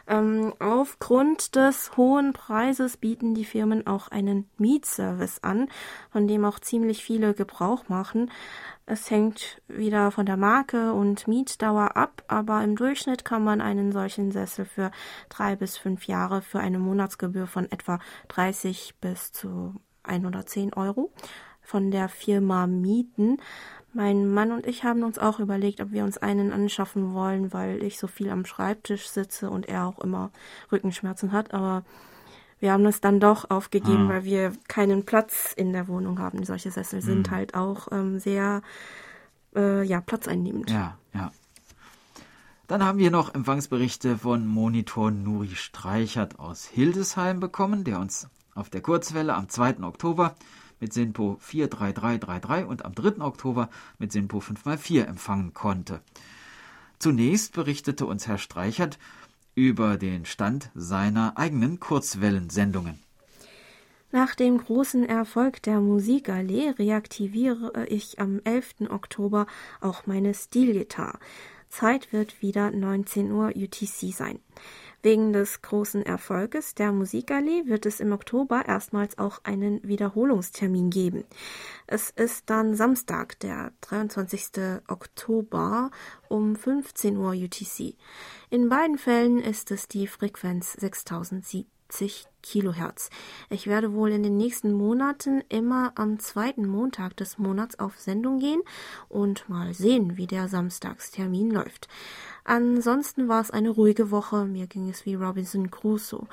Ähm, 0.08 0.54
aufgrund 0.60 1.56
des 1.56 1.98
hohen 1.98 2.34
Preises 2.34 2.98
bieten 2.98 3.34
die 3.34 3.46
Firmen 3.46 3.88
auch 3.88 4.10
einen 4.10 4.48
Mietservice 4.58 5.40
an, 5.42 5.68
von 6.12 6.28
dem 6.28 6.46
auch 6.46 6.60
ziemlich 6.60 7.04
viele 7.04 7.34
Gebrauch 7.34 7.90
machen. 7.90 8.32
Es 8.86 9.10
hängt 9.10 9.62
wieder 9.68 10.12
von 10.12 10.28
der 10.28 10.38
Marke 10.38 10.94
und 10.94 11.28
Mietdauer 11.28 11.98
ab, 11.98 12.24
aber 12.28 12.64
im 12.64 12.76
Durchschnitt 12.76 13.26
kann 13.26 13.44
man 13.44 13.62
einen 13.62 13.92
solchen 13.92 14.32
Sessel 14.32 14.66
für 14.66 14.92
drei 15.30 15.56
bis 15.56 15.76
fünf 15.76 16.06
Jahre 16.06 16.44
für 16.44 16.60
eine 16.60 16.78
Monatsgebühr 16.78 17.48
von 17.48 17.72
etwa 17.72 18.00
30 18.28 18.96
bis 19.02 19.32
zu 19.32 19.74
110 20.04 20.74
Euro 20.74 21.12
von 21.62 21.90
der 21.90 22.10
Firma 22.10 22.68
mieten. 22.68 23.38
Mein 23.96 24.30
Mann 24.30 24.52
und 24.52 24.68
ich 24.68 24.84
haben 24.84 25.04
uns 25.04 25.18
auch 25.18 25.40
überlegt, 25.40 25.80
ob 25.80 25.94
wir 25.94 26.04
uns 26.04 26.18
einen 26.18 26.52
anschaffen 26.52 27.14
wollen, 27.14 27.54
weil 27.54 27.82
ich 27.82 27.98
so 27.98 28.08
viel 28.08 28.30
am 28.30 28.46
Schreibtisch 28.46 29.08
sitze 29.08 29.50
und 29.50 29.70
er 29.70 29.86
auch 29.86 30.00
immer 30.00 30.32
Rückenschmerzen 30.70 31.32
hat. 31.32 31.54
Aber 31.54 31.86
wir 32.60 32.74
haben 32.74 32.86
es 32.86 33.00
dann 33.00 33.22
doch 33.22 33.50
aufgegeben, 33.50 34.08
ah. 34.08 34.10
weil 34.10 34.24
wir 34.26 34.52
keinen 34.68 35.06
Platz 35.06 35.54
in 35.56 35.72
der 35.72 35.88
Wohnung 35.88 36.20
haben. 36.20 36.44
Solche 36.44 36.72
Sessel 36.72 37.00
mhm. 37.00 37.06
sind 37.06 37.32
halt 37.32 37.56
auch 37.56 37.88
ähm, 37.94 38.20
sehr 38.20 38.64
äh, 39.56 39.84
ja, 39.84 40.02
platzeinnehmend. 40.02 40.70
Ja, 40.70 40.98
ja. 41.14 41.32
Dann 42.68 42.84
haben 42.84 43.00
wir 43.00 43.12
noch 43.12 43.34
Empfangsberichte 43.34 44.18
von 44.18 44.46
Monitor 44.46 45.10
Nuri 45.10 45.56
Streichert 45.56 46.38
aus 46.38 46.66
Hildesheim 46.66 47.40
bekommen, 47.40 47.86
der 47.86 48.02
uns 48.02 48.28
auf 48.56 48.70
der 48.70 48.82
Kurzwelle 48.82 49.36
am 49.36 49.48
2. 49.48 49.84
Oktober 49.84 50.36
mit 50.80 50.94
SINPO 50.94 51.38
43333 51.40 52.66
und 52.66 52.86
am 52.86 52.94
3. 52.94 53.22
Oktober 53.22 53.70
mit 54.00 54.12
SINPO 54.12 54.40
5x4 54.40 55.06
empfangen 55.06 55.54
konnte. 55.54 56.02
Zunächst 57.00 57.54
berichtete 57.54 58.06
uns 58.06 58.28
Herr 58.28 58.38
Streichert 58.38 58.98
über 59.54 59.98
den 59.98 60.26
Stand 60.26 60.70
seiner 60.76 61.38
eigenen 61.38 61.80
Kurzwellensendungen. 61.80 63.00
Nach 64.12 64.34
dem 64.34 64.58
großen 64.58 65.04
Erfolg 65.04 65.62
der 65.64 65.82
Musikallee 65.82 66.70
reaktiviere 66.70 67.86
ich 67.88 68.20
am 68.20 68.40
11. 68.46 68.90
Oktober 68.90 69.46
auch 69.82 70.06
meine 70.06 70.34
Stilgitarre. 70.34 71.20
Zeit 71.68 72.14
wird 72.14 72.42
wieder 72.42 72.72
19 72.72 73.32
Uhr 73.32 73.52
UTC 73.54 74.14
sein. 74.14 74.40
Wegen 75.06 75.34
des 75.34 75.62
großen 75.62 76.04
Erfolges 76.04 76.74
der 76.74 76.92
Musikallee 76.92 77.68
wird 77.68 77.86
es 77.86 78.00
im 78.00 78.12
Oktober 78.12 78.64
erstmals 78.66 79.20
auch 79.20 79.40
einen 79.44 79.80
Wiederholungstermin 79.88 80.90
geben. 80.90 81.26
Es 81.86 82.10
ist 82.10 82.50
dann 82.50 82.74
Samstag, 82.74 83.40
der 83.42 83.72
23. 83.82 84.82
Oktober 84.88 85.92
um 86.28 86.56
15 86.56 87.18
Uhr 87.18 87.34
UTC. 87.34 87.94
In 88.50 88.68
beiden 88.68 88.98
Fällen 88.98 89.38
ist 89.38 89.70
es 89.70 89.88
die 89.88 90.08
Frequenz 90.08 90.74
6007. 90.74 91.68
70 91.90 92.28
Kilohertz. 92.42 93.10
Ich 93.50 93.68
werde 93.68 93.94
wohl 93.94 94.12
in 94.12 94.24
den 94.24 94.38
nächsten 94.38 94.74
Monaten 94.74 95.42
immer 95.50 95.94
am 95.96 96.20
zweiten 96.20 96.68
Montag 96.68 97.18
des 97.18 97.38
Monats 97.38 97.80
auf 97.80 98.00
Sendung 98.00 98.40
gehen 98.40 98.62
und 99.10 99.48
mal 99.50 99.74
sehen, 99.74 100.18
wie 100.18 100.28
der 100.28 100.48
Samstagstermin 100.48 101.52
läuft. 101.52 101.88
Ansonsten 102.46 103.28
war 103.28 103.42
es 103.42 103.52
eine 103.52 103.70
ruhige 103.70 104.12
Woche. 104.12 104.46
Mir 104.46 104.68
ging 104.68 104.90
es 104.90 105.06
wie 105.06 105.16
Robinson 105.16 105.70
Crusoe. 105.72 106.28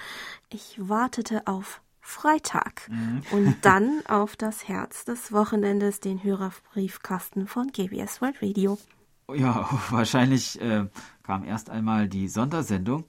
Ich 0.51 0.77
wartete 0.79 1.47
auf 1.47 1.81
Freitag 2.01 2.89
mhm. 2.89 3.23
und 3.33 3.57
dann 3.63 4.03
auf 4.07 4.37
das 4.37 4.69
Herz 4.69 5.05
des 5.05 5.33
Wochenendes, 5.33 6.01
den 6.01 6.23
Hörerbriefkasten 6.23 7.49
von 7.49 7.73
GBS 7.73 8.21
World 8.21 8.41
Radio. 8.43 8.79
Ja, 9.35 9.69
wahrscheinlich 9.91 10.61
äh, 10.61 10.87
kam 11.23 11.45
erst 11.45 11.71
einmal 11.71 12.09
die 12.09 12.29
Sondersendung 12.29 13.05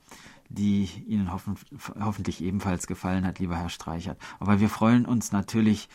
die 0.53 0.83
Ihnen 1.07 1.31
hoffen, 1.31 1.55
hoffentlich 1.99 2.41
ebenfalls 2.41 2.85
gefallen 2.85 3.25
hat, 3.25 3.39
lieber 3.39 3.57
Herr 3.57 3.69
Streichert. 3.69 4.19
Aber 4.39 4.59
wir 4.59 4.69
freuen 4.69 5.05
uns 5.05 5.31
natürlich 5.31 5.89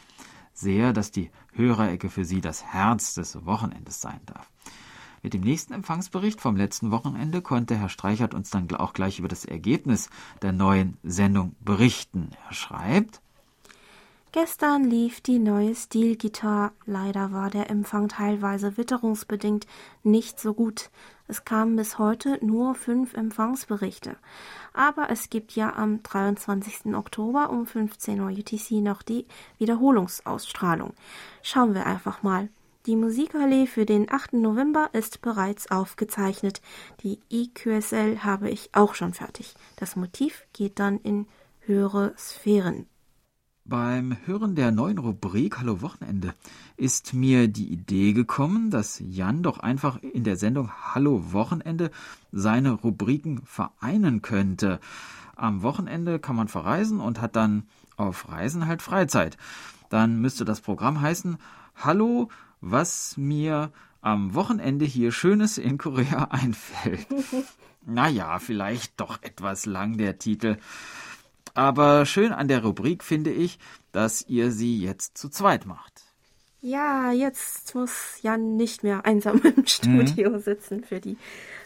sehr, 0.52 0.92
dass 0.92 1.12
die 1.12 1.30
Hörerecke 1.52 2.10
für 2.10 2.24
Sie 2.24 2.40
das 2.40 2.64
Herz 2.64 3.14
des 3.14 3.46
Wochenendes 3.46 4.00
sein 4.00 4.20
darf. 4.26 4.50
Mit 5.22 5.34
dem 5.34 5.42
nächsten 5.42 5.72
Empfangsbericht 5.72 6.40
vom 6.40 6.56
letzten 6.56 6.90
Wochenende 6.90 7.42
konnte 7.42 7.76
Herr 7.76 7.88
Streichert 7.88 8.34
uns 8.34 8.50
dann 8.50 8.70
auch 8.74 8.92
gleich 8.92 9.18
über 9.18 9.28
das 9.28 9.44
Ergebnis 9.44 10.10
der 10.42 10.52
neuen 10.52 10.96
Sendung 11.02 11.54
berichten. 11.60 12.30
Er 12.48 12.54
schreibt, 12.54 13.20
Gestern 14.30 14.84
lief 14.84 15.22
die 15.22 15.38
neue 15.38 15.74
Stilgitarre. 15.74 16.72
Leider 16.84 17.32
war 17.32 17.48
der 17.48 17.70
Empfang 17.70 18.08
teilweise 18.08 18.76
witterungsbedingt 18.76 19.66
nicht 20.02 20.38
so 20.38 20.52
gut. 20.52 20.90
Es 21.28 21.46
kamen 21.46 21.76
bis 21.76 21.98
heute 21.98 22.38
nur 22.44 22.74
fünf 22.74 23.14
Empfangsberichte. 23.14 24.16
Aber 24.74 25.08
es 25.08 25.30
gibt 25.30 25.52
ja 25.52 25.74
am 25.74 26.02
23. 26.02 26.94
Oktober 26.94 27.48
um 27.48 27.66
15 27.66 28.20
Uhr 28.20 28.30
UTC 28.30 28.82
noch 28.82 29.02
die 29.02 29.26
Wiederholungsausstrahlung. 29.56 30.92
Schauen 31.42 31.74
wir 31.74 31.86
einfach 31.86 32.22
mal. 32.22 32.50
Die 32.88 32.96
Musikallee 32.96 33.66
für 33.66 33.84
den 33.84 34.10
8. 34.10 34.32
November 34.32 34.88
ist 34.94 35.20
bereits 35.20 35.70
aufgezeichnet. 35.70 36.62
Die 37.02 37.20
EQSL 37.28 38.20
habe 38.20 38.48
ich 38.48 38.70
auch 38.72 38.94
schon 38.94 39.12
fertig. 39.12 39.54
Das 39.76 39.94
Motiv 39.94 40.46
geht 40.54 40.78
dann 40.78 40.96
in 40.96 41.26
höhere 41.60 42.14
Sphären. 42.16 42.86
Beim 43.66 44.16
Hören 44.24 44.54
der 44.54 44.70
neuen 44.70 44.96
Rubrik 44.96 45.58
Hallo 45.58 45.82
Wochenende 45.82 46.32
ist 46.78 47.12
mir 47.12 47.46
die 47.46 47.70
Idee 47.70 48.14
gekommen, 48.14 48.70
dass 48.70 49.02
Jan 49.04 49.42
doch 49.42 49.58
einfach 49.58 50.02
in 50.02 50.24
der 50.24 50.38
Sendung 50.38 50.70
Hallo 50.94 51.34
Wochenende 51.34 51.90
seine 52.32 52.70
Rubriken 52.72 53.42
vereinen 53.44 54.22
könnte. 54.22 54.80
Am 55.36 55.60
Wochenende 55.60 56.18
kann 56.18 56.36
man 56.36 56.48
verreisen 56.48 57.00
und 57.00 57.20
hat 57.20 57.36
dann 57.36 57.64
auf 57.98 58.30
Reisen 58.30 58.66
halt 58.66 58.80
Freizeit. 58.80 59.36
Dann 59.90 60.22
müsste 60.22 60.46
das 60.46 60.62
Programm 60.62 61.02
heißen 61.02 61.36
Hallo, 61.76 62.30
was 62.60 63.16
mir 63.16 63.72
am 64.00 64.34
Wochenende 64.34 64.84
hier 64.84 65.12
Schönes 65.12 65.58
in 65.58 65.78
Korea 65.78 66.24
einfällt. 66.30 67.06
naja, 67.84 68.38
vielleicht 68.38 69.00
doch 69.00 69.22
etwas 69.22 69.66
lang 69.66 69.98
der 69.98 70.18
Titel. 70.18 70.56
Aber 71.54 72.06
schön 72.06 72.32
an 72.32 72.48
der 72.48 72.62
Rubrik 72.62 73.02
finde 73.02 73.32
ich, 73.32 73.58
dass 73.92 74.22
ihr 74.28 74.52
sie 74.52 74.80
jetzt 74.80 75.18
zu 75.18 75.28
zweit 75.28 75.66
macht. 75.66 76.08
Ja, 76.60 77.12
jetzt 77.12 77.74
muss 77.76 78.18
Jan 78.22 78.56
nicht 78.56 78.82
mehr 78.82 79.04
einsam 79.04 79.40
im 79.42 79.64
Studio 79.64 80.30
mhm. 80.30 80.38
sitzen 80.40 80.82
für 80.82 81.00
die 81.00 81.16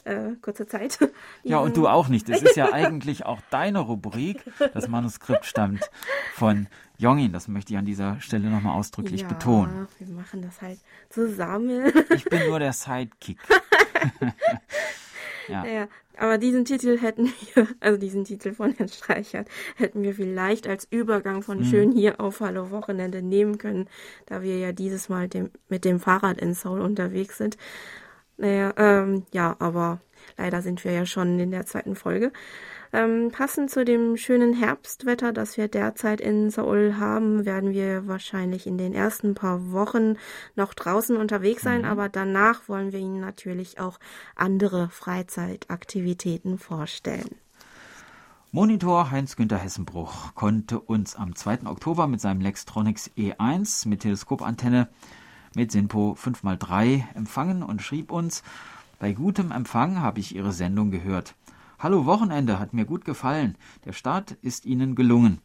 äh, 0.05 0.33
kurze 0.41 0.67
Zeit. 0.67 0.99
Ja, 1.45 1.59
und 1.59 1.77
du 1.77 1.89
auch 1.89 2.09
nicht. 2.09 2.29
Es 2.29 2.43
ist 2.43 2.57
ja 2.57 2.73
eigentlich 2.73 3.27
auch 3.27 3.41
deine 3.51 3.81
Rubrik. 3.81 4.45
Das 4.75 4.89
Manuskript 4.89 5.45
stammt 5.45 5.91
von 6.35 6.69
Jongin. 7.03 7.33
Das 7.33 7.49
möchte 7.49 7.73
ich 7.73 7.79
an 7.79 7.85
dieser 7.85 8.21
Stelle 8.21 8.49
nochmal 8.49 8.77
ausdrücklich 8.79 9.23
ja, 9.23 9.29
betonen. 9.29 9.89
Wir 9.99 10.09
machen 10.15 10.43
das 10.43 10.63
halt 10.63 10.79
zusammen. 11.11 11.93
Ich 12.15 12.25
bin 12.25 12.49
nur 12.49 12.59
der 12.59 12.73
Sidekick. 12.73 13.39
Ja. 15.49 15.63
Naja, 15.65 15.89
aber 16.17 16.39
diesen 16.39 16.65
Titel 16.65 16.99
hätten 16.99 17.33
wir, 17.55 17.67
also 17.81 17.99
diesen 17.99 18.25
Titel 18.25 18.53
von 18.55 18.73
Herrn 18.73 18.89
Streichert, 18.89 19.49
hätten 19.77 20.03
wir 20.03 20.15
vielleicht 20.15 20.69
als 20.69 20.87
Übergang 20.91 21.43
von 21.43 21.59
mhm. 21.59 21.65
Schön 21.65 21.93
hier 21.93 22.21
auf 22.21 22.41
Hallo 22.41 22.71
Wochenende 22.71 23.23
nehmen 23.23 23.59
können, 23.59 23.89
da 24.27 24.43
wir 24.43 24.59
ja 24.59 24.73
dieses 24.73 25.09
Mal 25.09 25.29
dem, 25.29 25.51
mit 25.69 25.85
dem 25.85 26.01
Fahrrad 26.01 26.39
in 26.39 26.55
Seoul 26.55 26.81
unterwegs 26.81 27.39
sind. 27.39 27.57
Naja, 28.37 28.73
ähm, 28.77 29.25
ja, 29.33 29.57
aber 29.59 30.01
leider 30.37 30.63
sind 30.63 30.85
wir 30.85 30.93
ja 30.93 31.07
schon 31.07 31.39
in 31.39 31.51
der 31.51 31.67
zweiten 31.67 31.97
Folge. 31.97 32.33
Ähm, 32.95 33.31
passend 33.33 33.71
zu 33.71 33.87
dem 33.87 34.19
schönen 34.19 34.53
Herbstwetter, 34.53 35.33
das 35.33 35.57
wir 35.57 35.69
derzeit 35.69 36.21
in 36.21 36.51
Seoul 36.51 36.97
haben, 36.99 37.47
werden 37.47 37.73
wir 37.73 38.07
wahrscheinlich 38.07 38.67
in 38.67 38.77
den 38.77 38.93
ersten 38.93 39.35
paar 39.35 39.73
Wochen 39.73 40.17
noch 40.57 40.75
draußen 40.75 41.17
unterwegs 41.17 41.63
sein, 41.63 41.81
mhm. 41.81 41.87
aber 41.87 42.11
danach 42.11 42.69
wollen 42.69 42.93
wir 42.93 42.99
Ihnen 42.99 43.21
natürlich 43.21 43.81
auch 43.81 43.99
andere 44.37 44.91
Freizeitaktivitäten 44.91 46.59
vorstellen. 46.59 47.37
Monitor 48.51 49.11
Heinz-Günther 49.11 49.57
Hessenbruch 49.57 50.35
konnte 50.35 50.79
uns 50.79 51.17
am 51.17 51.35
2. 51.35 51.65
Oktober 51.65 52.07
mit 52.07 52.21
seinem 52.21 52.43
Lextronics 52.43 53.11
E1 53.17 53.89
mit 53.89 54.01
Teleskopantenne 54.01 54.89
mit 55.55 55.73
SINPO 55.73 56.19
5x3 56.23 57.05
empfangen 57.15 57.63
und 57.63 57.81
schrieb 57.81 58.13
uns, 58.13 58.43
bei 58.99 59.15
gutem 59.15 59.51
Empfang 59.51 60.01
habe 60.01 60.21
ich 60.21 60.37
Ihre 60.37 60.53
Sendung 60.53 60.91
gehört. 60.91 61.35
Hallo 61.83 62.07
Wochenende 62.07 62.61
hat 62.61 62.75
mir 62.75 62.85
gut 62.85 63.05
gefallen. 63.05 63.59
Der 63.87 63.93
Start 63.93 64.31
ist 64.41 64.67
Ihnen 64.67 64.95
gelungen. 64.95 65.41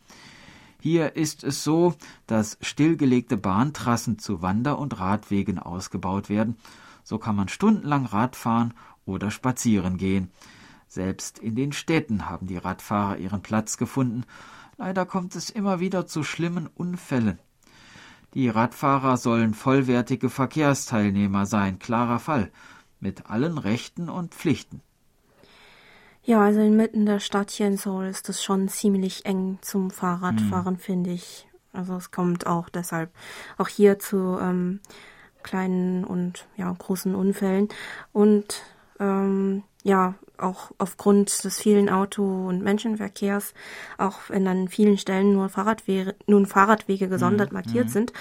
Hier 0.79 1.15
ist 1.15 1.43
es 1.43 1.63
so, 1.63 1.95
dass 2.27 2.59
stillgelegte 2.61 3.37
Bahntrassen 3.37 4.19
zu 4.19 4.43
Wander- 4.43 4.77
und 4.77 4.99
Radwegen 4.99 5.57
ausgebaut 5.57 6.29
werden. 6.29 6.55
So 7.03 7.17
kann 7.17 7.35
man 7.35 7.47
stundenlang 7.47 8.05
Rad 8.05 8.35
fahren 8.35 8.75
oder 9.03 9.31
spazieren 9.31 9.97
gehen. 9.97 10.29
Selbst 10.87 11.39
in 11.39 11.55
den 11.55 11.71
Städten 11.71 12.29
haben 12.29 12.45
die 12.45 12.57
Radfahrer 12.57 13.17
ihren 13.17 13.41
Platz 13.41 13.77
gefunden. 13.77 14.23
Leider 14.77 15.07
kommt 15.07 15.35
es 15.35 15.49
immer 15.49 15.79
wieder 15.79 16.05
zu 16.05 16.21
schlimmen 16.21 16.67
Unfällen. 16.67 17.39
Die 18.35 18.47
Radfahrer 18.47 19.17
sollen 19.17 19.55
vollwertige 19.55 20.29
Verkehrsteilnehmer 20.29 21.47
sein, 21.47 21.79
klarer 21.79 22.19
Fall, 22.19 22.51
mit 22.99 23.25
allen 23.25 23.57
Rechten 23.57 24.07
und 24.07 24.35
Pflichten. 24.35 24.83
Ja, 26.27 26.41
also 26.41 26.59
inmitten 26.59 27.05
der 27.05 27.21
Stadt 27.21 27.51
hier 27.51 27.67
in 27.67 27.77
Seoul 27.77 28.07
ist 28.07 28.27
es 28.27 28.43
schon 28.43 28.67
ziemlich 28.67 29.25
eng 29.25 29.59
zum 29.61 29.89
Fahrradfahren, 29.89 30.73
mhm. 30.73 30.79
finde 30.79 31.11
ich. 31.11 31.47
Also 31.71 31.95
es 31.95 32.11
kommt 32.11 32.45
auch 32.45 32.67
deshalb 32.67 33.11
auch 33.57 33.69
hier 33.69 33.97
zu 33.97 34.37
ähm, 34.41 34.81
kleinen 35.41 36.03
und 36.03 36.45
ja 36.57 36.69
großen 36.77 37.15
Unfällen 37.15 37.69
und 38.11 38.61
ähm, 38.99 39.63
ja 39.83 40.15
auch 40.37 40.71
aufgrund 40.79 41.45
des 41.45 41.61
vielen 41.61 41.89
Auto- 41.89 42.49
und 42.49 42.61
Menschenverkehrs, 42.61 43.53
auch 43.97 44.19
wenn 44.27 44.45
an 44.49 44.67
vielen 44.67 44.97
Stellen 44.97 45.31
nur 45.31 45.47
Fahrradwege, 45.47 46.13
nun 46.25 46.45
Fahrradwege 46.45 47.07
gesondert 47.07 47.53
mhm. 47.53 47.53
markiert 47.53 47.85
mhm. 47.85 47.91
sind. 47.91 48.13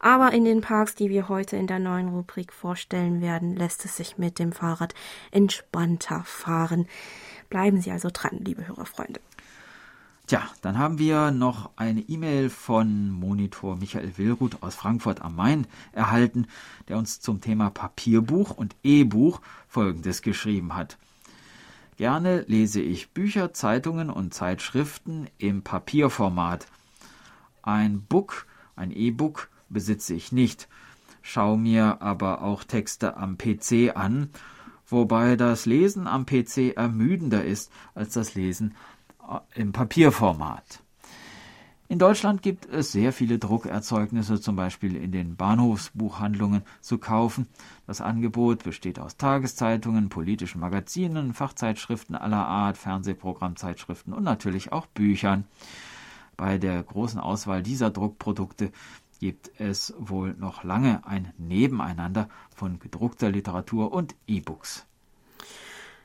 Aber 0.00 0.32
in 0.32 0.44
den 0.44 0.60
Parks, 0.60 0.94
die 0.94 1.08
wir 1.08 1.30
heute 1.30 1.56
in 1.56 1.66
der 1.66 1.78
neuen 1.78 2.10
Rubrik 2.10 2.52
vorstellen 2.52 3.22
werden, 3.22 3.56
lässt 3.56 3.86
es 3.86 3.96
sich 3.96 4.18
mit 4.18 4.38
dem 4.38 4.52
Fahrrad 4.52 4.94
entspannter 5.30 6.22
fahren. 6.24 6.86
Bleiben 7.48 7.80
Sie 7.80 7.90
also 7.90 8.10
dran, 8.12 8.38
liebe 8.40 8.66
Hörerfreunde. 8.66 9.20
Tja, 10.26 10.42
dann 10.60 10.76
haben 10.76 10.98
wir 10.98 11.30
noch 11.30 11.70
eine 11.76 12.02
E-Mail 12.02 12.50
von 12.50 13.08
Monitor 13.10 13.76
Michael 13.76 14.18
Willruth 14.18 14.62
aus 14.62 14.74
Frankfurt 14.74 15.22
am 15.22 15.36
Main 15.36 15.66
erhalten, 15.92 16.46
der 16.88 16.98
uns 16.98 17.20
zum 17.20 17.40
Thema 17.40 17.70
Papierbuch 17.70 18.50
und 18.50 18.76
E-Buch 18.82 19.40
Folgendes 19.68 20.20
geschrieben 20.20 20.76
hat. 20.76 20.98
Gerne 21.96 22.42
lese 22.42 22.82
ich 22.82 23.12
Bücher, 23.12 23.54
Zeitungen 23.54 24.10
und 24.10 24.34
Zeitschriften 24.34 25.28
im 25.38 25.62
Papierformat. 25.62 26.66
Ein 27.62 28.02
Book, 28.02 28.46
ein 28.76 28.92
E-Book 28.92 29.48
besitze 29.70 30.12
ich 30.12 30.30
nicht, 30.30 30.68
schau 31.22 31.56
mir 31.56 32.02
aber 32.02 32.42
auch 32.42 32.64
Texte 32.64 33.16
am 33.16 33.38
PC 33.38 33.96
an 33.96 34.28
wobei 34.88 35.36
das 35.36 35.66
Lesen 35.66 36.06
am 36.06 36.26
PC 36.26 36.76
ermüdender 36.76 37.44
ist 37.44 37.70
als 37.94 38.14
das 38.14 38.34
Lesen 38.34 38.74
äh, 39.28 39.60
im 39.60 39.72
Papierformat. 39.72 40.82
In 41.90 41.98
Deutschland 41.98 42.42
gibt 42.42 42.66
es 42.66 42.92
sehr 42.92 43.14
viele 43.14 43.38
Druckerzeugnisse, 43.38 44.38
zum 44.42 44.56
Beispiel 44.56 44.94
in 44.94 45.10
den 45.10 45.36
Bahnhofsbuchhandlungen 45.36 46.62
zu 46.82 46.98
kaufen. 46.98 47.48
Das 47.86 48.02
Angebot 48.02 48.62
besteht 48.62 48.98
aus 48.98 49.16
Tageszeitungen, 49.16 50.10
politischen 50.10 50.60
Magazinen, 50.60 51.32
Fachzeitschriften 51.32 52.14
aller 52.14 52.46
Art, 52.46 52.76
Fernsehprogrammzeitschriften 52.76 54.12
und 54.12 54.22
natürlich 54.22 54.70
auch 54.70 54.84
Büchern. 54.84 55.44
Bei 56.36 56.58
der 56.58 56.82
großen 56.82 57.18
Auswahl 57.18 57.62
dieser 57.62 57.88
Druckprodukte 57.88 58.70
gibt 59.18 59.50
es 59.58 59.94
wohl 59.98 60.34
noch 60.38 60.64
lange 60.64 61.06
ein 61.06 61.32
Nebeneinander 61.38 62.28
von 62.54 62.78
gedruckter 62.78 63.30
Literatur 63.30 63.92
und 63.92 64.14
E-Books. 64.26 64.86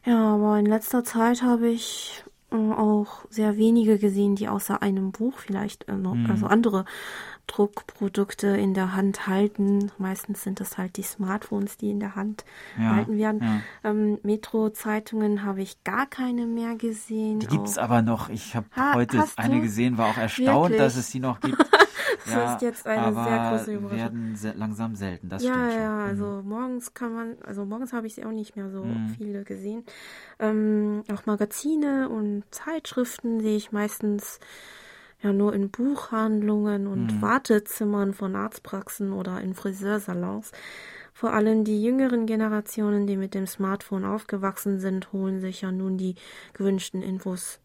Ja, 0.05 0.35
aber 0.35 0.59
in 0.59 0.65
letzter 0.65 1.03
Zeit 1.03 1.43
habe 1.43 1.69
ich 1.69 2.23
äh, 2.51 2.55
auch 2.55 3.25
sehr 3.29 3.57
wenige 3.57 3.97
gesehen, 3.97 4.35
die 4.35 4.47
außer 4.47 4.81
einem 4.81 5.11
Buch 5.11 5.37
vielleicht 5.37 5.87
äh, 5.87 5.93
noch, 5.93 6.15
mhm. 6.15 6.29
also 6.29 6.47
andere 6.47 6.85
Druckprodukte 7.47 8.47
in 8.47 8.73
der 8.73 8.95
Hand 8.95 9.27
halten. 9.27 9.91
Meistens 9.97 10.43
sind 10.43 10.61
es 10.61 10.77
halt 10.77 10.97
die 10.97 11.03
Smartphones, 11.03 11.77
die 11.77 11.89
in 11.89 11.99
der 11.99 12.15
Hand 12.15 12.45
ja, 12.77 12.89
gehalten 12.89 13.17
werden. 13.17 13.41
Ja. 13.41 13.89
Ähm, 13.89 14.19
Metro-Zeitungen 14.23 15.43
habe 15.43 15.61
ich 15.61 15.83
gar 15.83 16.05
keine 16.05 16.45
mehr 16.45 16.75
gesehen. 16.75 17.39
Die 17.39 17.47
gibt 17.47 17.67
es 17.67 17.77
aber 17.77 18.01
noch. 18.01 18.29
Ich 18.29 18.55
habe 18.55 18.67
ha, 18.75 18.93
heute 18.93 19.23
eine 19.35 19.61
gesehen, 19.61 19.97
war 19.97 20.09
auch 20.09 20.17
erstaunt, 20.17 20.71
Wirklich? 20.71 20.79
dass 20.79 20.95
es 20.95 21.11
sie 21.11 21.19
noch 21.19 21.39
gibt. 21.39 21.57
das 22.25 22.33
ja, 22.33 22.53
ist 22.53 22.61
jetzt 22.61 22.87
eine 22.87 23.13
sehr 23.13 23.49
große 23.49 23.73
Überraschung. 23.73 23.97
werden 23.97 24.35
se 24.35 24.53
langsam 24.55 24.95
selten, 24.95 25.29
das 25.29 25.43
ja, 25.43 25.53
stimmt 25.53 25.71
schon. 25.71 25.81
Ja, 25.81 26.05
also 26.05 26.25
mhm. 26.25 26.49
morgens 26.49 26.93
kann 26.93 27.13
man, 27.13 27.35
also 27.45 27.65
morgens 27.65 27.93
habe 27.93 28.07
ich 28.07 28.15
sie 28.15 28.25
auch 28.25 28.31
nicht 28.31 28.55
mehr 28.55 28.69
so 28.69 28.83
mhm. 28.83 29.15
viele 29.17 29.43
gesehen. 29.43 29.83
Ähm, 30.39 31.03
auch 31.13 31.25
Magazine 31.25 32.09
und 32.09 32.43
Zeitschriften 32.51 33.41
sehe 33.41 33.57
ich 33.57 33.71
meistens 33.71 34.39
ja 35.21 35.31
nur 35.31 35.53
in 35.53 35.69
Buchhandlungen 35.69 36.87
und 36.87 37.15
mhm. 37.15 37.21
Wartezimmern 37.21 38.13
von 38.13 38.35
Arztpraxen 38.35 39.13
oder 39.13 39.41
in 39.41 39.53
Friseursalons. 39.53 40.51
Vor 41.13 41.31
allem 41.31 41.63
die 41.63 41.81
jüngeren 41.81 42.25
Generationen, 42.25 43.05
die 43.05 43.17
mit 43.17 43.33
dem 43.33 43.45
Smartphone 43.45 44.03
aufgewachsen 44.03 44.79
sind, 44.79 45.13
holen 45.13 45.39
sich 45.39 45.61
ja 45.61 45.71
nun 45.71 45.97
die 45.97 46.15
gewünschten 46.53 47.03
Infos 47.03 47.59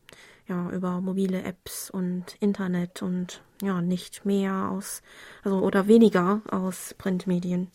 ja, 0.49 0.71
über 0.71 1.01
mobile 1.01 1.43
Apps 1.43 1.91
und 1.91 2.37
Internet 2.41 3.03
und 3.03 3.43
ja, 3.63 3.81
nicht 3.81 4.25
mehr 4.25 4.71
aus, 4.71 5.03
also 5.45 5.61
oder 5.61 5.87
weniger 5.87 6.43
aus 6.51 6.95
Printmedien. 6.97 7.69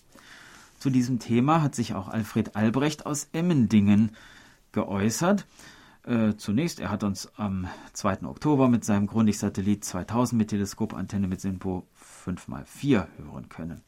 Zu 0.79 0.89
diesem 0.89 1.19
Thema 1.19 1.61
hat 1.61 1.75
sich 1.75 1.93
auch 1.93 2.09
Alfred 2.09 2.55
Albrecht 2.55 3.05
aus 3.05 3.29
Emmendingen 3.31 4.11
geäußert. 4.71 5.45
Äh, 6.05 6.35
zunächst, 6.35 6.81
er 6.81 6.89
hat 6.89 7.03
uns 7.03 7.31
am 7.37 7.67
2. 7.93 8.23
Oktober 8.23 8.67
mit 8.67 8.83
seinem 8.83 9.07
Grundig-Satellit 9.07 9.85
2000 9.85 10.37
mit 10.37 10.49
Teleskopantenne 10.49 11.27
mit 11.27 11.39
SINPO 11.39 11.87
5x4 12.25 13.07
hören 13.17 13.47
können. 13.47 13.81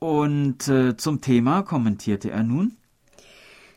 Und 0.00 0.66
äh, 0.66 0.96
zum 0.96 1.20
Thema 1.20 1.62
kommentierte 1.62 2.30
er 2.30 2.42
nun. 2.42 2.76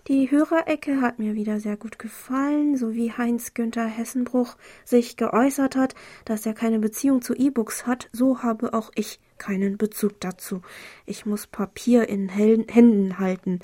Die 0.10 0.32
Hörerecke 0.32 1.02
hat 1.02 1.20
mir 1.20 1.36
wieder 1.36 1.60
sehr 1.60 1.78
gut 1.78 2.00
gefallen, 2.00 2.76
so 2.76 2.96
wie 2.96 3.12
Heinz 3.14 3.54
Günther 3.54 3.86
Hessenbruch 3.86 4.58
sich 4.84 5.18
geäußert 5.18 5.76
hat, 5.76 5.94
dass 6.26 6.48
er 6.48 6.56
keine 6.56 6.80
Beziehung 6.80 7.22
zu 7.22 7.36
E-Books 7.36 7.86
hat, 7.86 8.10
so 8.12 8.42
habe 8.42 8.74
auch 8.74 8.90
ich 8.96 9.20
keinen 9.38 9.78
Bezug 9.78 10.20
dazu. 10.20 10.64
Ich 11.06 11.28
muss 11.28 11.46
Papier 11.46 12.10
in 12.10 12.28
Händen 12.28 13.20
halten. 13.20 13.60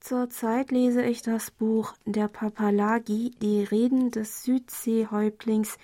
Zurzeit 0.00 0.70
lese 0.70 1.02
ich 1.02 1.20
das 1.20 1.50
Buch 1.50 1.92
Der 2.06 2.28
Papalagi, 2.28 3.32
die 3.42 3.62
Reden 3.62 4.10
des 4.10 4.44
Südseehäuptlings 4.44 5.76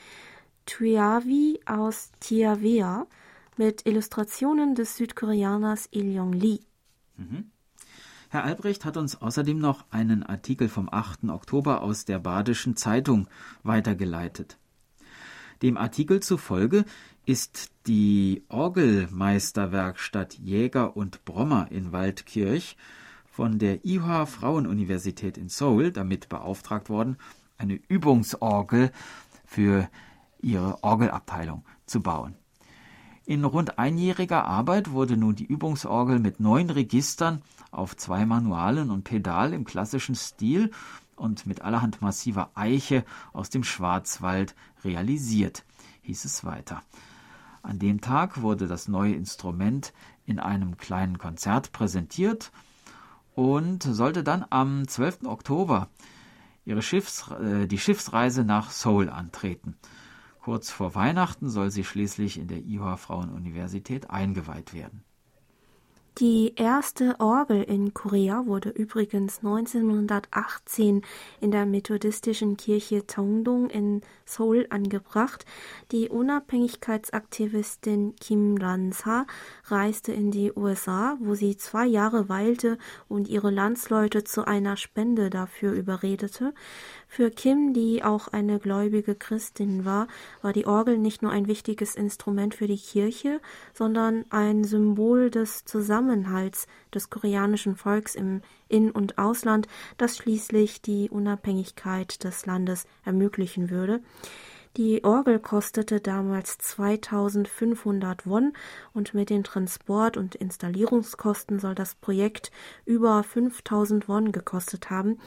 Tuyavi 0.64 1.61
aus 1.66 2.12
Tiavea 2.21 3.07
mit 3.59 3.85
Illustrationen 3.85 4.75
des 4.75 4.97
Südkoreaners 4.97 5.87
Ilyong 5.92 6.33
Lee. 6.33 6.61
Mhm. 7.18 7.51
Herr 8.30 8.44
Albrecht 8.44 8.84
hat 8.84 8.98
uns 8.98 9.22
außerdem 9.22 9.58
noch 9.58 9.86
einen 9.90 10.22
Artikel 10.22 10.68
vom 10.68 10.90
8. 10.92 11.30
Oktober 11.30 11.80
aus 11.80 12.04
der 12.04 12.18
Badischen 12.18 12.76
Zeitung 12.76 13.26
weitergeleitet. 13.62 14.58
Dem 15.62 15.78
Artikel 15.78 16.20
zufolge 16.20 16.84
ist 17.24 17.72
die 17.86 18.44
Orgelmeisterwerkstatt 18.50 20.34
Jäger 20.34 20.94
und 20.94 21.24
Brommer 21.24 21.68
in 21.70 21.90
Waldkirch 21.90 22.76
von 23.30 23.58
der 23.58 23.86
IHA 23.86 24.26
Frauenuniversität 24.26 25.38
in 25.38 25.48
Seoul 25.48 25.90
damit 25.90 26.28
beauftragt 26.28 26.90
worden, 26.90 27.16
eine 27.56 27.80
Übungsorgel 27.88 28.92
für 29.46 29.88
ihre 30.40 30.82
Orgelabteilung 30.84 31.64
zu 31.86 32.02
bauen. 32.02 32.34
In 33.28 33.44
rund 33.44 33.78
einjähriger 33.78 34.46
Arbeit 34.46 34.92
wurde 34.92 35.18
nun 35.18 35.36
die 35.36 35.44
Übungsorgel 35.44 36.18
mit 36.18 36.40
neun 36.40 36.70
Registern 36.70 37.42
auf 37.70 37.94
zwei 37.94 38.24
Manualen 38.24 38.90
und 38.90 39.04
Pedal 39.04 39.52
im 39.52 39.66
klassischen 39.66 40.14
Stil 40.14 40.70
und 41.14 41.44
mit 41.44 41.60
allerhand 41.60 42.00
massiver 42.00 42.48
Eiche 42.54 43.04
aus 43.34 43.50
dem 43.50 43.64
Schwarzwald 43.64 44.54
realisiert, 44.82 45.66
hieß 46.04 46.24
es 46.24 46.42
weiter. 46.42 46.80
An 47.60 47.78
dem 47.78 48.00
Tag 48.00 48.40
wurde 48.40 48.66
das 48.66 48.88
neue 48.88 49.12
Instrument 49.12 49.92
in 50.24 50.38
einem 50.38 50.78
kleinen 50.78 51.18
Konzert 51.18 51.70
präsentiert 51.72 52.50
und 53.34 53.82
sollte 53.82 54.24
dann 54.24 54.46
am 54.48 54.88
12. 54.88 55.24
Oktober 55.26 55.90
ihre 56.64 56.80
Schiffs, 56.80 57.30
äh, 57.32 57.66
die 57.66 57.78
Schiffsreise 57.78 58.44
nach 58.44 58.70
Seoul 58.70 59.10
antreten. 59.10 59.76
Kurz 60.48 60.70
vor 60.70 60.94
Weihnachten 60.94 61.50
soll 61.50 61.70
sie 61.70 61.84
schließlich 61.84 62.38
in 62.38 62.48
der 62.48 62.64
Iowa 62.64 62.96
Frauenuniversität 62.96 64.08
eingeweiht 64.08 64.72
werden. 64.72 65.04
Die 66.16 66.54
erste 66.56 67.16
Orgel 67.20 67.62
in 67.62 67.92
Korea 67.92 68.46
wurde 68.46 68.70
übrigens 68.70 69.40
1918 69.40 71.02
in 71.42 71.50
der 71.50 71.66
methodistischen 71.66 72.56
Kirche 72.56 73.06
Tongdong 73.06 73.68
in 73.68 74.00
Seoul 74.28 74.66
angebracht. 74.70 75.44
Die 75.92 76.08
Unabhängigkeitsaktivistin 76.08 78.16
Kim 78.16 78.56
Ransa 78.56 79.26
reiste 79.64 80.12
in 80.12 80.30
die 80.30 80.52
USA, 80.54 81.16
wo 81.20 81.34
sie 81.34 81.56
zwei 81.56 81.86
Jahre 81.86 82.28
weilte 82.28 82.78
und 83.08 83.28
ihre 83.28 83.50
Landsleute 83.50 84.24
zu 84.24 84.46
einer 84.46 84.76
Spende 84.76 85.30
dafür 85.30 85.72
überredete. 85.72 86.52
Für 87.06 87.30
Kim, 87.30 87.72
die 87.72 88.04
auch 88.04 88.28
eine 88.28 88.58
gläubige 88.58 89.14
Christin 89.14 89.84
war, 89.84 90.08
war 90.42 90.52
die 90.52 90.66
Orgel 90.66 90.98
nicht 90.98 91.22
nur 91.22 91.32
ein 91.32 91.48
wichtiges 91.48 91.94
Instrument 91.94 92.54
für 92.54 92.66
die 92.66 92.76
Kirche, 92.76 93.40
sondern 93.72 94.26
ein 94.30 94.64
Symbol 94.64 95.30
des 95.30 95.64
Zusammenhalts 95.64 96.66
des 96.94 97.08
koreanischen 97.08 97.76
Volks 97.76 98.14
im 98.14 98.42
In- 98.68 98.90
und 98.90 99.18
Ausland, 99.18 99.66
das 99.96 100.16
schließlich 100.16 100.83
die 100.83 101.11
Unabhängigkeit 101.11 102.22
des 102.24 102.46
Landes 102.46 102.87
ermöglichen 103.04 103.70
würde. 103.70 104.00
Die 104.78 105.02
Orgel 105.02 105.40
kostete 105.40 106.00
damals 106.00 106.57
2500 106.59 108.28
Won 108.28 108.52
und 108.92 109.12
mit 109.12 109.28
den 109.28 109.42
Transport- 109.42 110.16
und 110.16 110.37
Installierungskosten 110.37 111.59
soll 111.59 111.74
das 111.74 111.96
Projekt 111.96 112.52
über 112.85 113.24
5000 113.24 114.09
Won 114.09 114.31
gekostet 114.31 114.88
haben. 114.88 115.18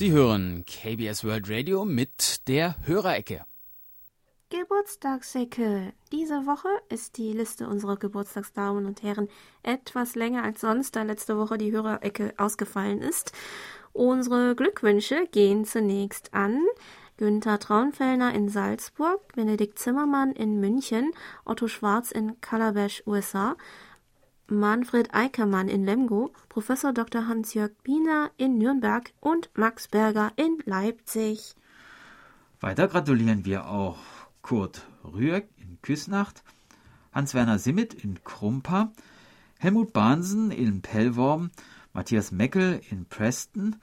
Sie 0.05 0.13
hören 0.13 0.67
KBS 0.67 1.25
World 1.25 1.49
Radio 1.49 1.87
mit 1.87 2.47
der 2.47 2.77
Hörerecke. 2.87 3.47
Geburtstagsecke. 4.51 5.95
Diese 6.13 6.45
Woche 6.45 6.69
ist 6.91 7.17
die 7.17 7.33
Liste 7.33 7.67
unserer 7.67 7.97
Geburtstagsdamen 7.97 8.85
und 8.85 9.03
Herren 9.03 9.31
etwas 9.63 10.15
länger 10.15 10.43
als 10.43 10.61
sonst, 10.61 10.95
da 10.95 11.05
letzte 11.05 11.39
Woche 11.39 11.57
die 11.57 11.73
Hörerecke 11.73 12.35
ausgefallen 12.37 13.01
ist. 13.01 13.33
Unsere 13.95 14.55
Glückwünsche 14.55 15.27
gehen 15.33 15.65
zunächst 15.65 16.35
an 16.35 16.61
Günther 17.17 17.59
Traunfellner 17.59 18.35
in 18.35 18.51
Salzburg, 18.51 19.33
Benedikt 19.35 19.79
Zimmermann 19.79 20.33
in 20.33 20.61
München, 20.61 21.13
Otto 21.47 21.67
Schwarz 21.67 22.11
in 22.11 22.39
Calabash, 22.43 23.03
USA, 23.07 23.57
Manfred 24.49 25.15
Eickermann 25.15 25.69
in 25.69 25.85
Lemgo, 25.85 26.33
Professor 26.51 26.93
Dr. 26.93 27.27
Hans-Jörg 27.27 27.73
Biener 27.83 28.31
in 28.37 28.59
Nürnberg 28.59 29.13
und 29.21 29.51
Max 29.55 29.89
Berger 29.89 30.33
in 30.37 30.59
Leipzig. 30.67 31.55
Weiter 32.61 32.89
gratulieren 32.89 33.47
wir 33.47 33.69
auch 33.69 33.99
Kurt 34.43 34.87
Rüegg 35.03 35.49
in 35.57 35.79
Küsnacht, 35.81 36.43
Hans-Werner 37.13 37.59
Simmet 37.59 37.95
in 37.95 38.23
Krumpa, 38.23 38.93
Helmut 39.59 39.95
Bahnsen 39.95 40.51
in 40.51 40.83
Pellworm, 40.83 41.51
Matthias 41.95 42.31
Meckel 42.31 42.83
in 42.91 43.07
Preston, 43.07 43.77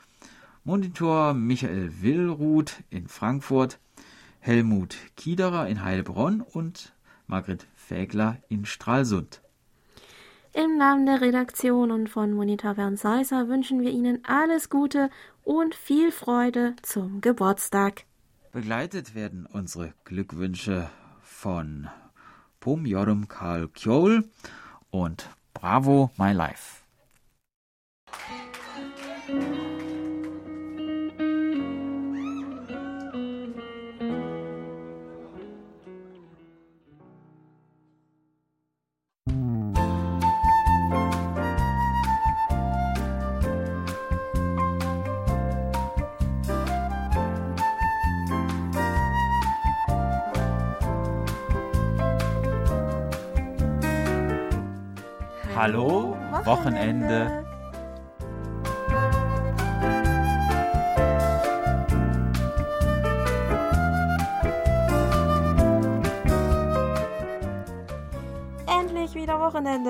Monitor 0.63 1.33
Michael 1.33 1.91
Willruth 2.01 2.83
in 2.91 3.07
Frankfurt, 3.07 3.79
Helmut 4.39 4.95
Kiederer 5.15 5.67
in 5.67 5.83
Heilbronn 5.83 6.41
und 6.41 6.93
Margret 7.25 7.65
Fägler 7.73 8.37
in 8.47 8.65
Stralsund. 8.65 9.41
Im 10.53 10.77
Namen 10.77 11.05
der 11.05 11.21
Redaktion 11.21 11.91
und 11.91 12.09
von 12.09 12.33
Monitor 12.33 12.73
Bernd 12.73 12.99
Seisser 12.99 13.47
wünschen 13.47 13.79
wir 13.79 13.89
Ihnen 13.89 14.25
alles 14.25 14.69
Gute 14.69 15.09
und 15.43 15.75
viel 15.75 16.11
Freude 16.11 16.75
zum 16.81 17.21
Geburtstag. 17.21 18.03
Begleitet 18.51 19.15
werden 19.15 19.45
unsere 19.45 19.93
Glückwünsche 20.03 20.89
von 21.21 21.87
Pom 22.59 22.85
Jorum 22.85 23.29
Karl 23.29 23.69
Kjol 23.69 24.25
und 24.89 25.29
Bravo 25.53 26.11
My 26.17 26.33
Life. 26.33 26.80
Wochenende. 56.61 57.43
Endlich 68.67 69.15
wieder 69.15 69.39
Wochenende. 69.39 69.89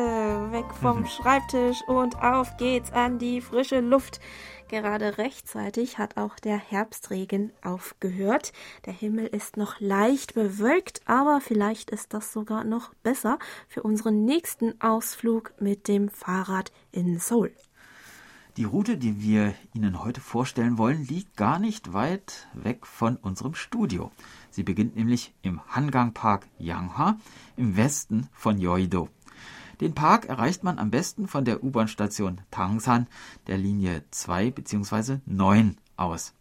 Weg 0.53 0.63
vom 0.81 1.05
Schreibtisch 1.05 1.81
und 1.88 2.15
auf 2.23 2.55
geht's 2.55 2.93
an 2.93 3.19
die 3.19 3.41
frische 3.41 3.81
Luft. 3.81 4.21
Gerade 4.71 5.17
rechtzeitig 5.17 5.97
hat 5.97 6.15
auch 6.15 6.39
der 6.39 6.57
Herbstregen 6.57 7.51
aufgehört. 7.62 8.53
Der 8.86 8.93
Himmel 8.93 9.25
ist 9.27 9.57
noch 9.57 9.81
leicht 9.81 10.34
bewölkt, 10.34 11.01
aber 11.03 11.41
vielleicht 11.41 11.91
ist 11.91 12.13
das 12.13 12.31
sogar 12.31 12.63
noch 12.63 12.93
besser 13.03 13.38
für 13.67 13.84
unseren 13.84 14.23
nächsten 14.23 14.79
Ausflug 14.79 15.51
mit 15.60 15.89
dem 15.89 16.07
Fahrrad 16.07 16.71
in 16.93 17.19
Seoul. 17.19 17.51
Die 18.55 18.63
Route, 18.63 18.95
die 18.95 19.21
wir 19.21 19.53
Ihnen 19.73 20.05
heute 20.05 20.21
vorstellen 20.21 20.77
wollen, 20.77 21.05
liegt 21.05 21.36
gar 21.36 21.60
nicht 21.60 21.91
weit 21.91 22.47
weg 22.53 22.88
von 22.88 23.17
unserem 23.17 23.55
Studio. 23.55 24.10
Sie 24.51 24.63
beginnt 24.63 24.95
nämlich 24.95 25.34
im 25.41 25.60
Hangang 25.67 26.13
Park 26.13 26.47
Yangha 26.60 27.17
im 27.57 27.75
Westen 27.75 28.29
von 28.31 28.57
Yeouido. 28.57 29.10
Den 29.82 29.96
Park 29.96 30.26
erreicht 30.26 30.63
man 30.63 30.78
am 30.78 30.91
besten 30.91 31.28
von 31.28 31.44
der 31.44 31.63
U-Bahn-Station 31.63 32.41
Tangsan 32.52 33.08
der 33.48 33.58
Linie 33.58 34.04
2 34.12 34.52
bzw. 34.52 35.17
9 35.26 35.76
aus. 35.98 36.36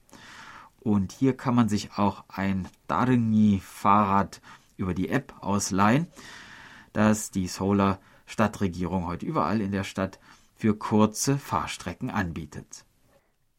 Und 0.79 1.12
hier 1.12 1.35
kann 1.35 1.55
man 1.55 1.70
sich 1.70 1.96
auch 1.96 2.24
ein 2.29 2.68
Darengi-Fahrrad 2.87 4.42
über 4.76 4.92
die 4.92 5.09
App 5.09 5.35
ausleihen, 5.40 6.07
das 6.92 7.31
die 7.31 7.48
Solar 7.48 7.98
Stadtregierung 8.26 9.07
heute 9.07 9.24
überall 9.24 9.62
in 9.62 9.72
der 9.72 9.85
Stadt 9.85 10.20
für 10.55 10.76
kurze 10.76 11.38
Fahrstrecken 11.38 12.11
anbietet. 12.11 12.85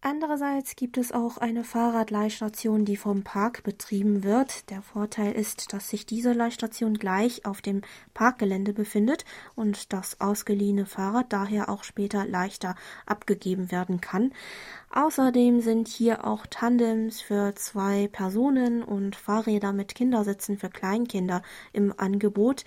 Andererseits 0.03 0.75
gibt 0.75 0.97
es 0.97 1.11
auch 1.11 1.37
eine 1.37 1.63
Fahrradleihstation, 1.63 2.85
die 2.85 2.97
vom 2.97 3.23
Park 3.23 3.61
betrieben 3.61 4.23
wird. 4.23 4.71
Der 4.71 4.81
Vorteil 4.81 5.31
ist, 5.33 5.73
dass 5.73 5.89
sich 5.89 6.07
diese 6.07 6.33
Leihstation 6.33 6.95
gleich 6.95 7.45
auf 7.45 7.61
dem 7.61 7.81
Parkgelände 8.15 8.73
befindet 8.73 9.25
und 9.53 9.93
das 9.93 10.19
ausgeliehene 10.19 10.87
Fahrrad 10.87 11.31
daher 11.31 11.69
auch 11.69 11.83
später 11.83 12.25
leichter 12.25 12.73
abgegeben 13.05 13.71
werden 13.71 14.01
kann. 14.01 14.33
Außerdem 14.89 15.61
sind 15.61 15.87
hier 15.87 16.25
auch 16.25 16.47
Tandems 16.47 17.21
für 17.21 17.53
zwei 17.53 18.09
Personen 18.11 18.81
und 18.81 19.15
Fahrräder 19.15 19.71
mit 19.71 19.93
Kindersitzen 19.93 20.57
für 20.57 20.69
Kleinkinder 20.69 21.43
im 21.73 21.93
Angebot. 21.95 22.65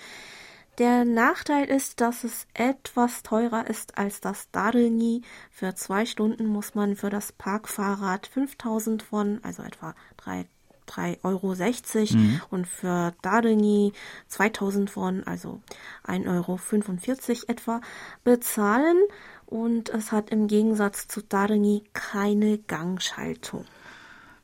Der 0.78 1.04
Nachteil 1.04 1.66
ist, 1.66 2.00
dass 2.00 2.24
es 2.24 2.48
etwas 2.52 3.22
teurer 3.22 3.68
ist 3.68 3.96
als 3.96 4.20
das 4.20 4.50
Dadelni. 4.50 5.22
Für 5.50 5.74
zwei 5.76 6.04
Stunden 6.04 6.46
muss 6.46 6.74
man 6.74 6.96
für 6.96 7.10
das 7.10 7.30
Parkfahrrad 7.30 8.26
5000 8.26 9.02
von, 9.02 9.38
also 9.44 9.62
etwa 9.62 9.94
3 10.16 10.46
3,60 10.86 11.22
Euro 11.22 12.18
mhm. 12.18 12.40
und 12.50 12.66
für 12.66 13.14
Dadelni 13.22 13.92
2000 14.28 14.90
von, 14.90 15.24
also 15.24 15.62
1,45 16.06 16.28
Euro 16.28 17.42
etwa, 17.48 17.80
bezahlen. 18.22 18.96
Und 19.46 19.88
es 19.90 20.12
hat 20.12 20.30
im 20.30 20.46
Gegensatz 20.46 21.06
zu 21.08 21.22
Dadelni 21.22 21.84
keine 21.92 22.58
Gangschaltung. 22.58 23.64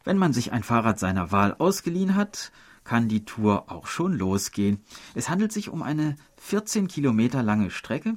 Wenn 0.05 0.19
man 0.19 0.33
sich 0.33 0.53
ein 0.53 0.63
Fahrrad 0.63 0.99
seiner 0.99 1.31
Wahl 1.31 1.55
ausgeliehen 1.59 2.15
hat, 2.15 2.53
kann 2.85 3.09
die 3.09 3.25
Tour 3.25 3.71
auch 3.71 3.87
schon 3.87 4.13
losgehen. 4.13 4.81
Es 5.15 5.29
handelt 5.29 5.53
sich 5.53 5.69
um 5.69 5.83
eine 5.83 6.17
14 6.39 6.89
Kilometer 6.89 7.43
lange 7.43 7.71
Strecke, 7.71 8.17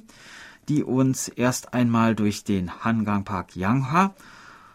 die 0.68 0.82
uns 0.82 1.28
erst 1.28 1.74
einmal 1.74 2.14
durch 2.14 2.44
den 2.44 2.84
Hangang 2.84 3.24
Park 3.24 3.56
Yangha 3.56 4.14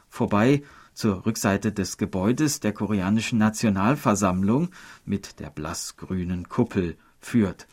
vorbei 0.09 0.63
zur 0.93 1.25
Rückseite 1.25 1.71
des 1.71 1.97
Gebäudes 1.97 2.59
der 2.59 2.73
koreanischen 2.73 3.39
Nationalversammlung 3.39 4.69
mit 5.05 5.39
der 5.39 5.49
blassgrünen 5.49 6.49
Kuppel 6.49 6.97
führt. 7.19 7.67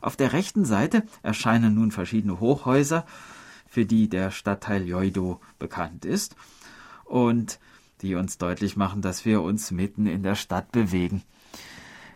Auf 0.00 0.16
der 0.16 0.32
rechten 0.32 0.64
Seite 0.64 1.02
erscheinen 1.22 1.74
nun 1.74 1.90
verschiedene 1.90 2.40
Hochhäuser, 2.40 3.04
für 3.66 3.86
die 3.86 4.08
der 4.08 4.30
Stadtteil 4.30 4.82
Yoido 4.88 5.40
bekannt 5.58 6.04
ist 6.04 6.36
und 7.04 7.60
die 8.02 8.14
uns 8.14 8.38
deutlich 8.38 8.76
machen, 8.76 9.02
dass 9.02 9.24
wir 9.24 9.42
uns 9.42 9.70
mitten 9.70 10.06
in 10.06 10.22
der 10.22 10.34
Stadt 10.34 10.72
bewegen. 10.72 11.22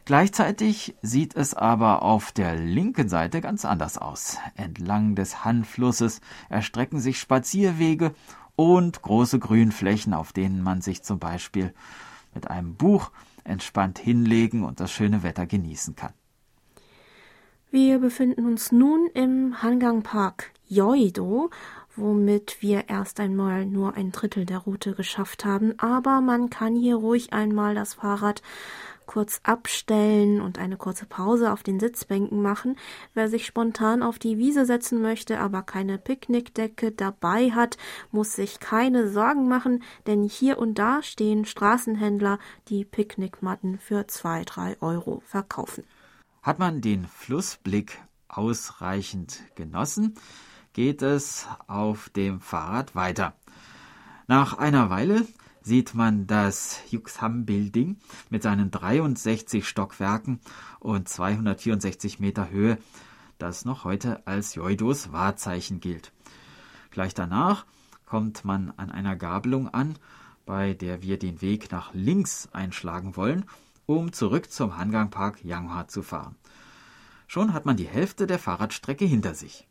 Gleichzeitig 0.07 0.95
sieht 1.01 1.35
es 1.35 1.55
aber 1.55 2.03
auf 2.03 2.31
der 2.31 2.57
linken 2.57 3.09
Seite 3.09 3.41
ganz 3.41 3.65
anders 3.65 3.97
aus. 3.97 4.37
Entlang 4.55 5.15
des 5.15 5.47
Han-Flusses 5.47 6.21
erstrecken 6.51 7.01
sich 7.01 7.19
Spazierwege 7.19 8.15
und 8.55 9.01
große 9.01 9.39
Grünflächen, 9.39 10.13
auf 10.13 10.33
denen 10.35 10.63
man 10.63 10.83
sich 10.83 11.03
zum 11.03 11.19
Beispiel 11.19 11.73
mit 12.35 12.51
einem 12.51 12.75
Buch 12.75 13.13
entspannt 13.45 13.99
hinlegen 13.99 14.63
und 14.65 14.79
das 14.79 14.93
schöne 14.93 15.23
Wetter 15.23 15.47
genießen 15.47 15.97
kann. 15.97 16.13
Wir 17.71 17.99
befinden 17.99 18.47
uns 18.47 18.73
nun 18.73 19.09
im 19.15 19.63
Hangang 19.63 20.03
Park 20.03 20.53
Yoido, 20.69 21.51
womit 21.97 22.59
wir 22.61 22.89
erst 22.89 23.21
einmal 23.21 23.67
nur 23.67 23.95
ein 23.95 24.13
Drittel 24.13 24.45
der 24.45 24.59
Route 24.59 24.95
geschafft 24.95 25.45
haben, 25.45 25.79
aber 25.79 26.21
man 26.21 26.51
kann 26.51 26.77
hier 26.77 26.97
ruhig 26.97 27.33
einmal 27.33 27.75
das 27.75 27.95
Fahrrad 27.95 28.43
kurz 29.07 29.41
abstellen 29.43 30.41
und 30.41 30.59
eine 30.59 30.77
kurze 30.77 31.07
Pause 31.07 31.53
auf 31.53 31.63
den 31.63 31.81
Sitzbänken 31.81 32.43
machen. 32.43 32.77
Wer 33.15 33.29
sich 33.29 33.47
spontan 33.47 34.03
auf 34.03 34.19
die 34.19 34.39
Wiese 34.39 34.67
setzen 34.67 35.03
möchte, 35.03 35.41
aber 35.41 35.63
keine 35.63 35.99
Picknickdecke 35.99 36.93
dabei 36.93 37.51
hat, 37.51 37.77
muss 38.11 38.35
sich 38.35 38.61
keine 38.61 39.09
Sorgen 39.09 39.49
machen, 39.49 39.83
denn 40.07 40.25
hier 40.25 40.59
und 40.59 40.79
da 40.79 41.03
stehen 41.03 41.45
Straßenhändler, 41.45 42.39
die 42.69 42.85
Picknickmatten 42.85 43.79
für 43.79 44.07
zwei, 44.07 44.45
drei 44.45 44.77
Euro 44.81 45.23
verkaufen. 45.27 45.85
Hat 46.43 46.59
man 46.59 46.81
den 46.81 47.07
Flussblick 47.07 48.01
ausreichend 48.29 49.43
genossen, 49.55 50.15
geht 50.73 51.03
es 51.03 51.47
auf 51.67 52.11
dem 52.11 52.41
Fahrrad 52.41 52.95
weiter. 52.95 53.35
Nach 54.27 54.59
einer 54.59 54.91
Weile 54.91 55.27
sieht 55.65 55.95
man 55.95 56.27
das 56.27 56.81
Yuxham 56.91 57.47
Building 57.47 57.97
mit 58.29 58.43
seinen 58.43 58.71
63 58.71 59.67
Stockwerken 59.67 60.39
und 60.79 61.09
264 61.09 62.21
Meter 62.21 62.51
Höhe, 62.51 62.79
das 63.39 63.65
noch 63.65 63.85
heute 63.85 64.27
als 64.27 64.55
Joidos 64.55 65.11
Wahrzeichen 65.11 65.81
gilt. 65.81 66.13
Gleich 66.91 67.15
danach 67.15 67.65
kommt 68.05 68.45
man 68.45 68.73
an 68.77 68.91
einer 68.91 69.17
Gabelung 69.17 69.69
an, 69.69 69.97
bei 70.45 70.75
der 70.75 71.03
wir 71.03 71.19
den 71.19 71.41
Weg 71.41 71.73
nach 71.73 71.95
links 71.95 72.49
einschlagen 72.53 73.17
wollen, 73.17 73.47
um 73.87 74.13
zurück 74.13 74.51
zum 74.51 74.77
Hangang 74.77 75.11
Park 75.11 75.43
Yangha 75.43 75.89
zu 75.89 76.03
fahren. 76.03 76.37
Schon 77.27 77.55
hat 77.55 77.65
man 77.65 77.79
die 77.79 77.89
Hälfte 77.89 78.27
der 78.27 78.39
Fahrradstrecke 78.39 79.07
hinter 79.07 79.35
sich. 79.35 79.67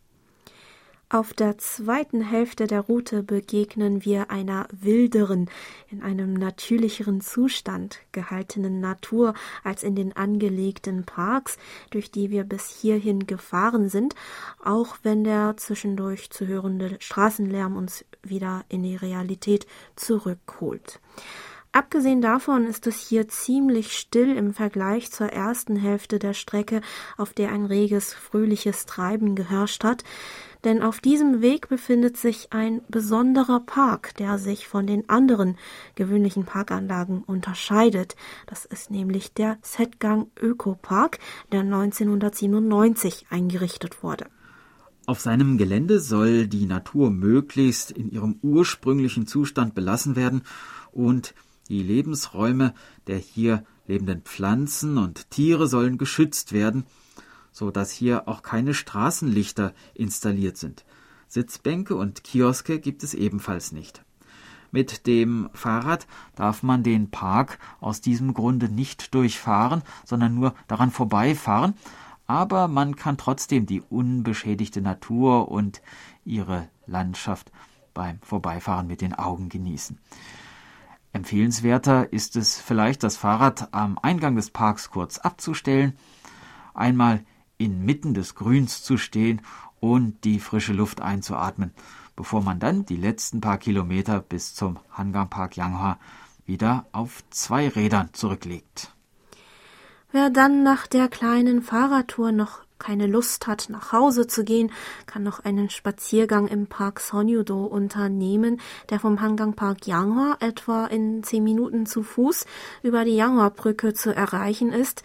Auf 1.13 1.31
der 1.31 1.59
zweiten 1.59 2.21
Hälfte 2.21 2.65
der 2.65 2.81
Route 2.81 3.21
begegnen 3.21 4.03
wir 4.03 4.31
einer 4.31 4.67
wilderen, 4.71 5.47
in 5.91 6.01
einem 6.01 6.33
natürlicheren 6.33 7.21
Zustand 7.21 7.99
gehaltenen 8.11 8.79
Natur 8.79 9.35
als 9.63 9.83
in 9.83 9.93
den 9.93 10.17
angelegten 10.17 11.03
Parks, 11.03 11.59
durch 11.91 12.09
die 12.09 12.31
wir 12.31 12.45
bis 12.45 12.67
hierhin 12.67 13.27
gefahren 13.27 13.89
sind, 13.89 14.15
auch 14.63 14.97
wenn 15.03 15.23
der 15.23 15.55
zwischendurch 15.55 16.31
zu 16.31 16.47
hörende 16.47 16.97
Straßenlärm 16.97 17.77
uns 17.77 18.05
wieder 18.23 18.65
in 18.67 18.81
die 18.81 18.95
Realität 18.95 19.67
zurückholt. 19.95 20.99
Abgesehen 21.73 22.21
davon 22.21 22.65
ist 22.65 22.87
es 22.87 23.07
hier 23.07 23.27
ziemlich 23.27 23.97
still 23.97 24.35
im 24.35 24.53
Vergleich 24.53 25.11
zur 25.11 25.27
ersten 25.27 25.75
Hälfte 25.75 26.17
der 26.17 26.33
Strecke, 26.33 26.81
auf 27.17 27.33
der 27.33 27.51
ein 27.51 27.65
reges, 27.65 28.15
fröhliches 28.15 28.87
Treiben 28.87 29.35
geherrscht 29.35 29.83
hat 29.83 30.03
denn 30.63 30.81
auf 30.81 31.01
diesem 31.01 31.41
Weg 31.41 31.67
befindet 31.67 32.17
sich 32.17 32.53
ein 32.53 32.81
besonderer 32.87 33.59
Park, 33.59 34.15
der 34.15 34.37
sich 34.37 34.67
von 34.67 34.87
den 34.87 35.09
anderen 35.09 35.57
gewöhnlichen 35.95 36.45
Parkanlagen 36.45 37.23
unterscheidet. 37.23 38.15
Das 38.47 38.65
ist 38.65 38.89
nämlich 38.89 39.33
der 39.33 39.57
Setgang 39.61 40.27
Ökopark, 40.41 41.19
der 41.51 41.61
1997 41.61 43.27
eingerichtet 43.29 44.03
wurde. 44.03 44.27
Auf 45.05 45.19
seinem 45.19 45.57
Gelände 45.57 45.99
soll 45.99 46.47
die 46.47 46.65
Natur 46.65 47.11
möglichst 47.11 47.91
in 47.91 48.09
ihrem 48.09 48.39
ursprünglichen 48.41 49.27
Zustand 49.27 49.75
belassen 49.75 50.15
werden 50.15 50.43
und 50.93 51.33
die 51.67 51.83
Lebensräume 51.83 52.73
der 53.07 53.17
hier 53.17 53.65
lebenden 53.85 54.21
Pflanzen 54.21 54.97
und 54.97 55.29
Tiere 55.29 55.67
sollen 55.67 55.97
geschützt 55.97 56.53
werden– 56.53 56.85
so 57.53 57.71
dass 57.71 57.91
hier 57.91 58.27
auch 58.27 58.41
keine 58.41 58.73
Straßenlichter 58.73 59.73
installiert 59.93 60.57
sind. 60.57 60.83
Sitzbänke 61.29 61.95
und 61.95 62.25
Kioske 62.25 62.79
gibt 62.79 63.03
es 63.03 63.13
ebenfalls 63.13 63.71
nicht. 63.71 64.03
Mit 64.71 65.07
dem 65.07 65.49
Fahrrad 65.53 66.07
darf 66.35 66.63
man 66.63 66.83
den 66.83 67.11
Park 67.11 67.59
aus 67.79 68.01
diesem 68.01 68.33
Grunde 68.33 68.69
nicht 68.69 69.13
durchfahren, 69.13 69.83
sondern 70.03 70.33
nur 70.33 70.55
daran 70.67 70.91
vorbeifahren. 70.91 71.75
aber 72.25 72.67
man 72.67 72.95
kann 72.95 73.17
trotzdem 73.17 73.65
die 73.65 73.81
unbeschädigte 73.81 74.81
Natur 74.81 75.49
und 75.49 75.81
ihre 76.25 76.69
Landschaft 76.87 77.51
beim 77.93 78.19
Vorbeifahren 78.21 78.87
mit 78.87 79.01
den 79.01 79.13
Augen 79.13 79.49
genießen. 79.49 79.99
Empfehlenswerter 81.11 82.11
ist 82.11 82.35
es 82.35 82.59
vielleicht, 82.59 83.03
das 83.03 83.17
Fahrrad 83.17 83.73
am 83.73 83.99
Eingang 84.01 84.35
des 84.35 84.49
Parks 84.49 84.89
kurz 84.89 85.19
abzustellen, 85.19 85.93
einmal 86.73 87.23
inmitten 87.57 88.13
des 88.13 88.35
Grüns 88.35 88.83
zu 88.83 88.97
stehen 88.97 89.41
und 89.79 90.23
die 90.23 90.39
frische 90.39 90.73
Luft 90.73 91.01
einzuatmen, 91.01 91.71
bevor 92.15 92.41
man 92.41 92.59
dann 92.59 92.85
die 92.85 92.95
letzten 92.95 93.41
paar 93.41 93.57
Kilometer 93.57 94.19
bis 94.19 94.55
zum 94.55 94.79
Hangang 94.91 95.29
Park 95.29 95.57
Yanghua 95.57 95.97
wieder 96.45 96.85
auf 96.91 97.23
zwei 97.29 97.67
Rädern 97.67 98.09
zurücklegt. 98.13 98.93
Wer 100.11 100.29
dann 100.29 100.63
nach 100.63 100.85
der 100.85 101.07
kleinen 101.07 101.61
Fahrradtour 101.61 102.31
noch 102.31 102.63
keine 102.83 103.07
Lust 103.07 103.47
hat, 103.47 103.69
nach 103.69 103.93
Hause 103.93 104.27
zu 104.27 104.43
gehen, 104.43 104.71
kann 105.05 105.23
noch 105.23 105.39
einen 105.39 105.69
Spaziergang 105.69 106.47
im 106.47 106.67
Park 106.67 106.99
Sonyudo 106.99 107.63
unternehmen, 107.63 108.59
der 108.89 108.99
vom 108.99 109.21
Hangang 109.21 109.53
Park 109.53 109.87
Yanghua 109.87 110.37
etwa 110.39 110.85
in 110.87 111.23
zehn 111.23 111.43
Minuten 111.43 111.85
zu 111.85 112.03
Fuß 112.03 112.45
über 112.83 113.05
die 113.05 113.15
Yanghua-Brücke 113.15 113.93
zu 113.93 114.13
erreichen 114.13 114.71
ist. 114.71 115.01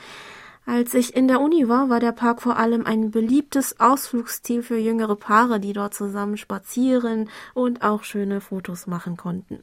Als 0.69 0.93
ich 0.93 1.17
in 1.17 1.29
der 1.29 1.41
Uni 1.41 1.67
war, 1.67 1.89
war 1.89 1.99
der 1.99 2.13
Park 2.13 2.43
vor 2.43 2.59
allem 2.59 2.85
ein 2.85 3.11
beliebtes 3.11 3.81
Ausflugsziel 3.81 4.63
für 4.63 4.77
jüngere 4.77 5.17
Paare, 5.17 5.61
die 5.61 5.73
dort 5.73 5.95
zusammen 5.95 6.37
spazieren 6.37 7.31
und 7.55 7.81
auch 7.81 8.05
schöne 8.05 8.43
Fotos 8.43 8.87
machen 8.87 9.17
konnten. 9.17 9.61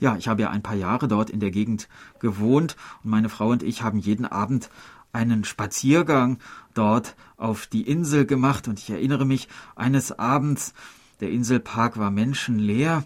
Ja, 0.00 0.14
ich 0.18 0.28
habe 0.28 0.42
ja 0.42 0.50
ein 0.50 0.62
paar 0.62 0.76
Jahre 0.76 1.08
dort 1.08 1.30
in 1.30 1.40
der 1.40 1.50
Gegend 1.50 1.88
gewohnt 2.20 2.76
und 3.02 3.10
meine 3.10 3.30
Frau 3.30 3.48
und 3.48 3.62
ich 3.62 3.82
haben 3.82 3.98
jeden 3.98 4.26
Abend 4.26 4.68
einen 5.14 5.44
Spaziergang 5.44 6.36
dort 6.74 7.16
auf 7.38 7.66
die 7.66 7.88
Insel 7.88 8.26
gemacht 8.26 8.68
und 8.68 8.80
ich 8.80 8.90
erinnere 8.90 9.24
mich 9.24 9.48
eines 9.76 10.18
Abends, 10.18 10.74
der 11.20 11.30
Inselpark 11.30 11.98
war 11.98 12.10
menschenleer. 12.10 13.04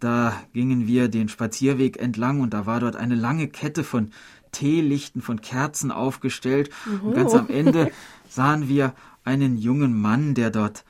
Da 0.00 0.34
gingen 0.52 0.88
wir 0.88 1.06
den 1.06 1.28
Spazierweg 1.28 1.96
entlang 1.96 2.40
und 2.40 2.52
da 2.52 2.66
war 2.66 2.80
dort 2.80 2.96
eine 2.96 3.14
lange 3.14 3.46
Kette 3.46 3.84
von 3.84 4.10
Teelichten, 4.54 5.20
von 5.20 5.40
Kerzen 5.40 5.90
aufgestellt. 5.90 6.70
Oh. 6.86 7.08
Und 7.08 7.14
ganz 7.14 7.34
am 7.34 7.48
Ende 7.48 7.90
sahen 8.28 8.68
wir 8.68 8.94
einen 9.24 9.58
jungen 9.58 10.00
Mann, 10.00 10.34
der 10.34 10.50
dort 10.50 10.84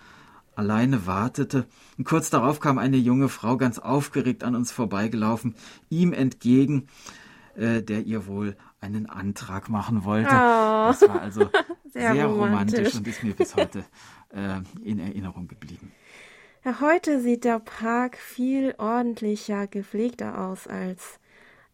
alleine 0.54 1.06
wartete. 1.06 1.66
Und 1.98 2.04
kurz 2.04 2.30
darauf 2.30 2.60
kam 2.60 2.78
eine 2.78 2.96
junge 2.96 3.28
Frau 3.28 3.56
ganz 3.56 3.78
aufgeregt 3.78 4.44
an 4.44 4.54
uns 4.54 4.70
vorbeigelaufen, 4.70 5.54
ihm 5.88 6.12
entgegen, 6.12 6.86
äh, 7.56 7.82
der 7.82 8.02
ihr 8.02 8.26
wohl 8.26 8.56
einen 8.80 9.06
Antrag 9.06 9.68
machen 9.68 10.04
wollte. 10.04 10.30
Oh. 10.30 10.92
Das 10.92 11.02
war 11.02 11.20
also 11.20 11.48
sehr, 11.92 12.12
sehr 12.12 12.26
romantisch. 12.26 12.78
romantisch. 12.78 12.94
und 12.94 13.08
ist 13.08 13.24
mir 13.24 13.34
bis 13.34 13.56
heute 13.56 13.84
äh, 14.30 14.60
in 14.82 14.98
Erinnerung 14.98 15.48
geblieben. 15.48 15.92
Ja, 16.64 16.80
heute 16.80 17.20
sieht 17.20 17.44
der 17.44 17.58
Park 17.58 18.16
viel 18.16 18.74
ordentlicher, 18.78 19.66
gepflegter 19.66 20.38
aus 20.40 20.66
als 20.66 21.18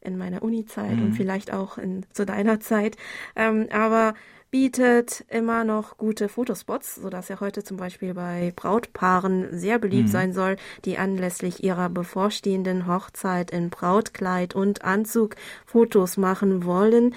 in 0.01 0.19
meiner 0.19 0.43
Uni-Zeit 0.43 0.97
mhm. 0.97 1.07
und 1.07 1.13
vielleicht 1.15 1.53
auch 1.53 1.79
in, 1.79 2.05
zu 2.13 2.25
deiner 2.25 2.61
Zeit. 2.61 2.97
Ähm, 3.37 3.69
aber 3.73 4.15
bietet 4.51 5.25
immer 5.29 5.63
noch 5.65 5.97
gute 5.97 6.29
Fotospots, 6.29 6.97
sodass 6.97 7.31
er 7.31 7.41
heute 7.41 7.63
zum 7.63 7.77
Beispiel 7.77 8.15
bei 8.15 8.53
Brautpaaren 8.57 9.47
sehr 9.57 9.79
beliebt 9.79 10.09
mhm. 10.09 10.13
sein 10.13 10.33
soll, 10.33 10.57
die 10.85 10.99
anlässlich 10.99 11.63
ihrer 11.63 11.89
bevorstehenden 11.89 12.87
Hochzeit 12.87 13.53
in 13.53 13.71
Brautkleid 13.71 14.55
und 14.55 14.85
Anzug 14.85 15.37
Fotos 15.67 16.17
machen 16.17 16.65
wollen. 16.65 17.15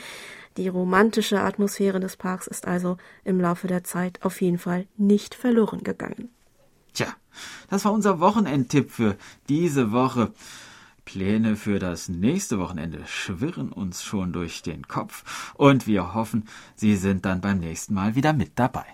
Die 0.58 0.68
romantische 0.68 1.42
Atmosphäre 1.42 2.00
des 2.00 2.18
Parks 2.18 2.46
ist 2.46 2.68
also 2.68 2.98
im 3.24 3.42
Laufe 3.42 3.68
der 3.68 3.84
Zeit 3.84 4.20
auf 4.22 4.40
jeden 4.42 4.60
Fall 4.60 4.86
nicht 4.98 5.34
verloren 5.34 5.84
gegangen. 5.84 6.30
Tja, 6.94 7.08
das 7.72 7.86
war 7.86 7.92
unser 7.92 8.20
Wochenendtipp 8.20 8.92
für 8.92 9.16
diese 9.50 9.92
Woche. 9.92 10.32
Pläne 11.06 11.56
für 11.56 11.80
das 11.80 12.10
nächste 12.10 12.60
Wochenende 12.60 13.06
schwirren 13.06 13.72
uns 13.72 14.04
schon 14.04 14.34
durch 14.34 14.62
den 14.62 14.88
Kopf 14.88 15.54
und 15.56 15.88
wir 15.88 16.14
hoffen, 16.14 16.47
Sie 16.76 16.95
sind 16.95 17.26
dann 17.26 17.41
beim 17.41 17.60
nächsten 17.60 17.93
Mal 17.93 18.16
wieder 18.16 18.34
mit 18.34 18.51
dabei. 18.56 18.86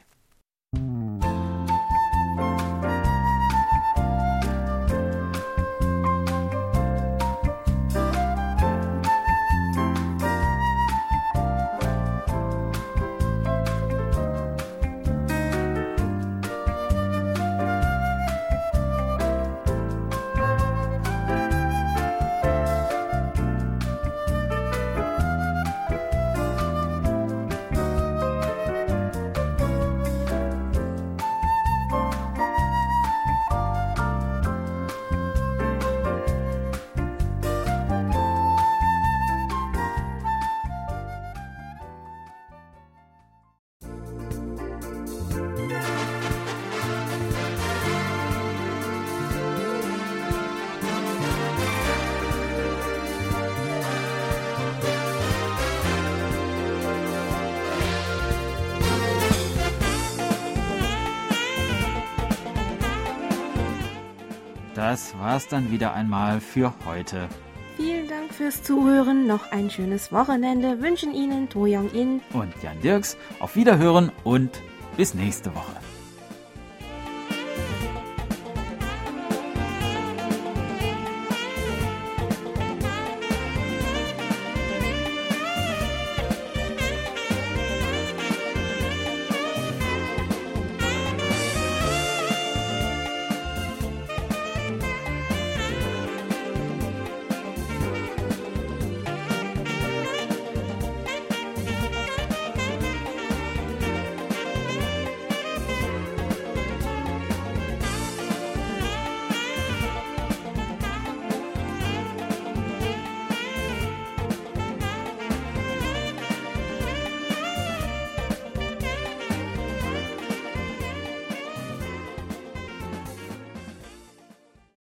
Das 64.89 65.15
war's 65.19 65.47
dann 65.47 65.69
wieder 65.69 65.93
einmal 65.93 66.41
für 66.41 66.73
heute. 66.83 67.29
Vielen 67.77 68.07
Dank 68.07 68.33
fürs 68.33 68.63
Zuhören. 68.63 69.27
Noch 69.27 69.51
ein 69.51 69.69
schönes 69.69 70.11
Wochenende 70.11 70.81
wünschen 70.81 71.13
Ihnen 71.13 71.47
To 71.47 71.67
Young 71.67 71.91
In 71.91 72.21
und 72.33 72.51
Jan 72.63 72.81
Dirks. 72.81 73.15
Auf 73.39 73.55
Wiederhören 73.55 74.11
und 74.23 74.49
bis 74.97 75.13
nächste 75.13 75.53
Woche. 75.53 75.78